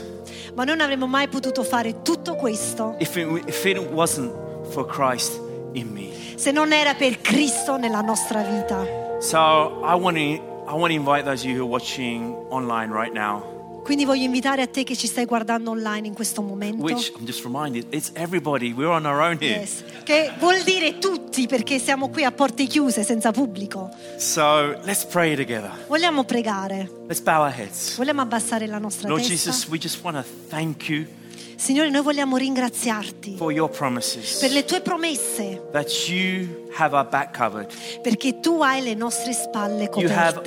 Ma 0.55 0.65
non 0.65 0.81
avremmo 0.81 1.07
mai 1.07 1.29
potuto 1.29 1.63
fare 1.65 2.03
tutto 2.03 2.35
questo 2.35 2.97
if 2.99 3.17
it, 3.17 3.49
if 3.49 3.65
it 3.65 3.79
wasn't 3.93 4.31
for 4.73 4.85
Christ 4.87 5.41
in 5.73 5.89
me. 5.93 6.11
se 6.37 6.51
non 6.53 6.73
era 6.73 6.95
per 6.95 7.21
Cristo 7.21 7.77
nella 7.79 8.01
nostra 8.03 8.43
vita. 8.43 8.85
So 9.21 9.81
I 9.85 9.95
want 9.95 10.17
to 10.17 10.47
I 10.69 10.75
want 10.75 10.93
to 10.93 10.97
invite 10.97 11.25
those 11.25 11.45
of 11.45 11.51
you 11.51 11.57
who 11.57 11.65
are 11.65 11.71
watching 11.71 12.35
online 12.51 12.91
right 12.91 13.13
now, 13.13 13.43
Quindi 13.89 14.05
voglio 14.05 14.25
invitare 14.25 14.61
a 14.61 14.67
te 14.67 14.85
che 14.85 14.95
ci 14.95 15.07
stai 15.07 15.25
guardando 15.25 15.71
online 15.71 16.07
in 16.09 16.13
questo 16.13 16.43
momento. 16.43 16.83
which 16.83 17.11
I'm 17.17 17.25
just 17.25 17.43
reminded, 17.43 17.87
it's 17.89 18.11
everybody. 18.13 18.71
We're 18.75 18.91
on 18.91 19.07
our 19.07 19.19
own 19.23 19.39
here. 19.41 19.61
Yes. 19.61 19.83
Che 20.05 20.31
vuol 20.39 20.63
dire 20.63 20.99
tutti 20.99 21.47
perché 21.47 21.79
siamo 21.79 22.11
qui 22.11 22.23
a 22.23 22.31
porte 22.31 22.67
chiuse 22.67 23.03
senza 23.03 23.31
pubblico. 23.31 23.89
So 24.19 24.79
let's 24.83 25.07
pray 25.07 25.35
together. 25.37 25.73
Vogliamo 25.87 26.25
pregare, 26.25 26.91
Let's 27.07 27.23
bow 27.23 27.45
our 27.45 27.51
heads. 27.51 27.97
vogliamo 27.97 28.21
abbassare 28.21 28.67
la 28.67 28.77
nostra 28.77 29.09
Lord 29.09 29.23
testa. 29.23 29.51
Jesus, 29.51 29.67
we 29.69 29.79
just 29.79 30.05
want 30.05 30.19
to 30.19 30.25
thank 30.51 30.91
you 30.91 31.07
Signore, 31.59 31.91
noi 31.91 32.03
vogliamo 32.03 32.37
ringraziarti 32.37 33.37
per 33.37 34.51
le 34.53 34.65
tue 34.65 34.81
promesse, 34.81 35.61
perché 38.01 38.39
tu 38.39 38.63
hai 38.63 38.81
le 38.81 38.95
nostre 38.95 39.33
spalle 39.33 39.89
coperte. 39.89 40.41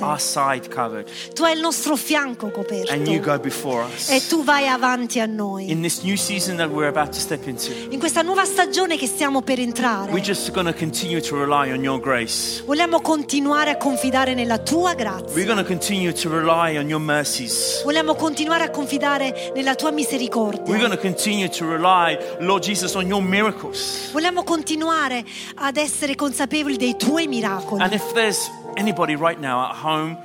Tu 1.34 1.42
hai 1.42 1.54
il 1.54 1.60
nostro 1.60 1.96
fianco 1.96 2.50
coperto 2.50 2.92
e 2.92 4.26
tu 4.26 4.42
vai 4.42 4.66
avanti 4.66 5.20
a 5.20 5.26
noi. 5.26 5.70
In 5.70 5.82
this 5.82 6.00
new 6.00 6.16
season 6.16 6.56
that 6.56 6.70
we're 6.70 6.88
about 6.88 7.10
to 7.10 7.20
step 7.20 7.46
into, 7.46 7.72
In 7.90 7.98
questa 7.98 8.22
nuova 8.22 8.46
stagione 8.46 8.96
che 8.96 9.06
stiamo 9.06 9.42
per 9.42 9.60
entrare, 9.60 10.10
we're 10.10 10.24
just 10.24 10.50
going 10.52 10.66
to 10.66 10.74
continue 10.74 11.20
to 11.20 11.36
rely 11.36 11.70
on 11.72 11.82
your 11.82 12.00
grace. 12.00 12.62
vogliamo 12.64 13.02
continuare 13.02 13.68
a 13.68 13.76
confidare 13.76 14.32
nella 14.32 14.56
tua 14.56 14.94
grazia. 14.94 15.44
going 15.44 15.60
to 15.60 15.66
continue 15.66 16.12
to 16.12 16.30
rely 16.30 16.78
on 16.78 16.88
your 16.88 17.02
mercies. 17.02 17.82
Vogliamo 17.84 18.14
continuare 18.14 18.64
a 18.64 18.70
confidare 18.70 19.52
nella 19.54 19.74
tua 19.74 19.90
misericordia. 19.90 20.62
Continue 21.02 21.48
to 21.48 21.66
rely, 21.66 22.16
Lord 22.40 22.62
Jesus, 22.62 22.94
on 22.94 23.06
your 23.06 23.22
miracles. 23.22 24.10
Vogliamo 24.12 24.44
continuare 24.44 25.24
ad 25.56 25.76
essere 25.76 26.14
consapevoli 26.14 26.76
dei 26.76 26.96
tuoi 26.96 27.26
miracoli. 27.26 27.82
And 27.82 27.92
if 27.92 28.12
there's 28.12 28.48
anybody 28.76 29.14
right 29.14 29.38
now 29.38 29.68
at 29.68 29.76
home 29.76 30.16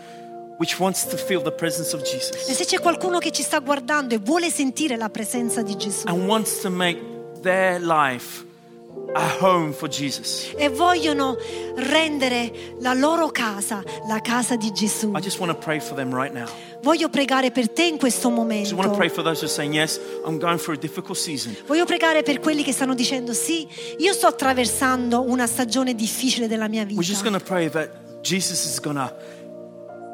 which 0.57 0.79
wants 0.79 1.05
to 1.07 1.17
feel 1.17 1.41
the 1.41 1.51
presence 1.51 1.93
of 1.93 2.01
E 2.01 2.05
Jesus 2.05 2.49
se 2.49 2.65
c'è 2.65 2.79
qualcuno 2.79 3.19
che 3.19 3.31
ci 3.31 3.43
sta 3.43 3.59
guardando 3.59 4.15
e 4.15 4.19
vuole 4.19 4.49
sentire 4.49 4.95
la 4.95 5.09
presenza 5.09 5.61
di 5.61 5.75
Gesù 5.75 6.07
and 6.07 6.25
wants 6.25 6.61
to 6.61 6.69
make 6.69 6.99
their 7.41 7.79
life 7.81 8.45
e 10.57 10.69
vogliono 10.69 11.37
rendere 11.75 12.51
la 12.79 12.93
loro 12.93 13.29
casa 13.29 13.83
la 14.07 14.19
casa 14.21 14.55
di 14.55 14.71
Gesù, 14.71 15.11
I 15.15 15.21
just 15.21 15.39
want 15.39 15.51
to 15.51 15.57
pray 15.57 15.79
for 15.79 15.95
them 15.95 16.13
right 16.13 16.33
now. 16.33 16.47
voglio 16.81 17.09
pregare 17.09 17.51
per 17.51 17.69
te 17.69 17.85
in 17.85 17.97
questo 17.97 18.29
momento. 18.29 18.75
for 18.75 19.23
those 19.23 19.39
who 19.39 19.45
are 19.45 19.47
saying, 19.47 19.73
Yes, 19.73 19.99
I'm 20.25 20.37
going 20.39 20.57
through 20.57 20.77
a 20.77 20.79
difficult 20.79 21.17
season. 21.17 21.55
Voglio 21.65 21.85
pregare 21.85 22.23
per 22.23 22.39
quelli 22.39 22.63
che 22.63 22.71
stanno 22.71 22.93
dicendo 22.93 23.33
sì, 23.33 23.67
io 23.97 24.13
sto 24.13 24.27
attraversando 24.27 25.21
una 25.21 25.47
stagione 25.47 25.95
difficile 25.95 26.47
della 26.47 26.67
mia 26.67 26.83
We're 26.83 27.01
just 27.01 27.21
vita. 27.23 27.29
going 27.29 27.39
to 27.39 27.45
pray 27.45 27.69
that 27.69 27.89
Jesus 28.21 28.65
is 28.65 28.79
going 28.79 28.97
to. 28.97 29.13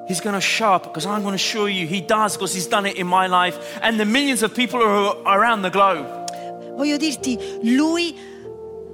He's 0.07 0.21
going 0.21 0.35
to 0.35 0.41
show 0.41 0.73
up 0.73 0.83
because 0.87 1.05
I'm 1.05 1.21
going 1.21 1.35
to 1.35 1.37
show 1.37 1.65
you 1.65 1.87
He 1.87 2.01
does 2.05 2.33
because 2.33 2.53
He's 2.53 2.67
done 2.67 2.87
it 2.87 2.97
in 2.97 3.07
my 3.07 3.27
life 3.27 3.57
and 3.81 3.97
the 3.97 4.05
millions 4.05 4.43
of 4.43 4.53
people 4.53 4.79
who 4.79 5.23
are 5.25 5.39
around 5.39 5.61
the 5.63 5.69
globe. 5.69 6.05
Voglio 6.75 6.97
dirti, 6.97 7.37
lui 7.63 8.31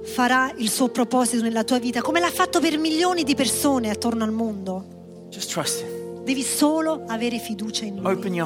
farà 0.02 0.52
il 0.56 0.70
suo 0.70 0.88
proposito 0.88 1.42
nella 1.42 1.64
tua 1.64 1.78
vita 1.78 2.00
come 2.00 2.20
l'ha 2.20 2.30
fatto 2.30 2.60
per 2.60 2.78
milioni 2.78 3.24
di 3.24 3.34
persone 3.34 3.90
attorno 3.90 4.24
al 4.24 4.32
mondo. 4.32 5.28
Just 5.28 5.52
trust 5.52 5.82
Him. 5.82 6.24
Devi 6.24 6.42
solo 6.42 7.04
avere 7.06 7.38
fiducia 7.38 7.84
in 7.84 8.00
lui. 8.00 8.40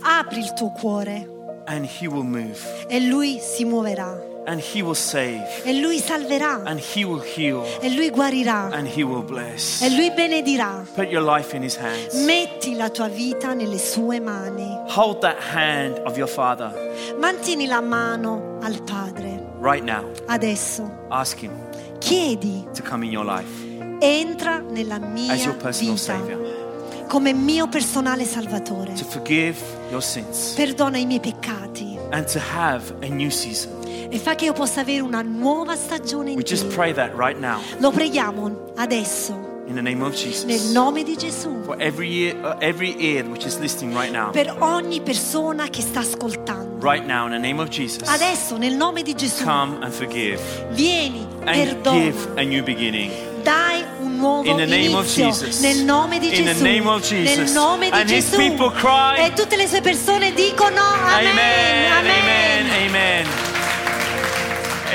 Apri 0.00 0.38
il 0.38 0.52
tuo 0.54 0.70
cuore 0.72 1.36
and 1.66 1.84
He 1.84 2.06
will 2.06 2.24
move 2.24 2.58
e 2.88 3.00
lui 3.00 3.38
si 3.40 3.64
muoverà 3.64 4.26
and 4.46 4.60
He 4.60 4.80
will 4.80 4.94
save 4.94 5.62
e 5.64 5.78
lui 5.78 5.98
salverà 5.98 6.62
and 6.64 6.80
He 6.80 7.04
will 7.04 7.22
heal 7.22 7.62
e 7.80 7.90
lui 7.90 8.10
guarirà 8.10 8.70
e 8.72 9.90
lui 9.90 10.10
benedirà. 10.10 10.86
Put 10.94 11.10
your 11.10 11.22
life 11.22 11.54
in 11.54 11.62
His 11.62 11.76
hands. 11.76 12.14
Metti 12.24 12.74
la 12.74 12.88
tua 12.88 13.08
vita 13.08 13.52
nelle 13.52 13.78
sue 13.78 14.20
mani. 14.20 14.76
Hold 14.88 15.20
that 15.20 15.36
hand 15.38 16.00
of 16.04 16.16
your 16.16 16.28
Father 16.28 16.72
Mantieni 17.18 17.66
la 17.66 17.80
mano 17.80 18.58
al 18.62 18.82
Padre. 18.82 19.37
Right 19.60 19.82
now. 19.84 20.04
Adesso 20.26 20.90
Ask 21.10 21.38
Him 21.42 21.52
chiedi, 22.00 22.64
to 22.74 22.82
come 22.82 23.04
in 23.04 23.10
your 23.12 23.24
life 23.24 23.66
entra 24.00 24.60
nella 24.60 24.98
mia 24.98 25.32
as 25.32 25.44
your 25.44 25.56
personal 25.56 25.94
vita 25.96 26.12
Savior, 26.12 27.06
come 27.08 27.32
mio 27.32 27.66
personale 27.66 28.24
Salvatore. 28.24 28.92
to 28.94 29.04
forgive 29.04 29.56
your 29.90 30.02
sins, 30.02 30.54
Perdona 30.56 30.98
i 30.98 31.04
miei 31.06 31.18
peccati 31.20 31.98
and 32.12 32.26
to 32.26 32.38
have 32.38 32.94
a 33.02 33.08
new 33.08 33.30
season. 33.30 33.72
e 34.10 34.18
fa 34.18 34.34
che 34.36 34.44
io 34.46 34.52
possa 34.52 34.80
avere 34.82 35.00
una 35.00 35.20
nuova 35.22 35.74
stagione 35.74 36.30
We 36.34 36.40
in 36.40 36.46
just 36.46 36.68
te. 36.68 36.74
pray 36.74 36.92
that 36.94 37.12
right 37.16 37.38
now 37.38 37.60
Lo 37.80 37.90
preghiamo 37.90 38.72
adesso 38.76 39.57
in 39.68 39.74
the 39.74 39.82
name 39.82 40.02
of 40.02 40.12
nel 40.12 40.22
Jesus. 40.22 40.72
nome 40.72 41.02
di 41.04 41.16
Gesù 41.16 41.62
For 41.64 41.76
every 41.78 42.08
ear, 42.10 42.34
uh, 42.42 42.56
every 42.60 42.94
ear 42.98 43.24
which 43.28 43.44
is 43.44 43.58
listening 43.58 43.94
right 43.94 44.10
now, 44.10 44.30
per 44.30 44.54
ogni 44.60 45.00
persona 45.00 45.68
che 45.68 45.82
sta 45.82 46.00
ascoltando. 46.00 46.78
right 46.80 47.04
now 47.06 47.26
in 47.26 47.32
the 47.32 47.38
name 47.38 47.60
of 47.60 47.68
Jesus, 47.68 48.08
Adesso 48.08 48.56
nel 48.56 48.74
nome 48.74 49.02
di 49.02 49.14
Gesù 49.14 49.44
come 49.44 49.76
and 49.82 49.92
forgive 49.92 50.40
vieni, 50.70 51.26
and 51.44 51.82
give 51.82 52.16
perdona, 52.16 52.40
a 52.40 52.44
new 52.44 52.62
beginning. 52.62 53.10
dai 53.42 53.84
un 54.00 54.16
nuovo 54.16 54.48
In 54.48 54.56
the 54.56 54.66
name 54.66 54.94
of 54.96 55.04
inizio 55.04 55.26
Jesus. 55.28 55.60
nel 55.60 55.84
nome 55.84 56.18
di 56.18 56.28
In 56.38 56.44
the 56.46 56.52
Gesù. 56.52 56.62
name 56.62 56.88
of 56.88 57.02
Jesus. 57.06 57.36
Nel 57.36 57.52
nome 57.52 57.90
di 57.90 57.96
And 57.96 58.08
his 58.10 58.30
Gesù. 58.30 58.36
people 58.36 58.70
cry, 58.70 59.26
e 59.26 59.32
tutte 59.34 59.56
le 59.56 59.66
sue 59.68 59.80
persone 59.82 60.32
dicono 60.32 60.80
amen. 60.80 61.26
Amen, 61.28 61.92
amen. 61.92 62.66
amen, 62.66 63.26
amen. 63.26 63.26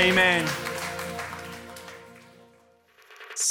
Amen. 0.10 0.63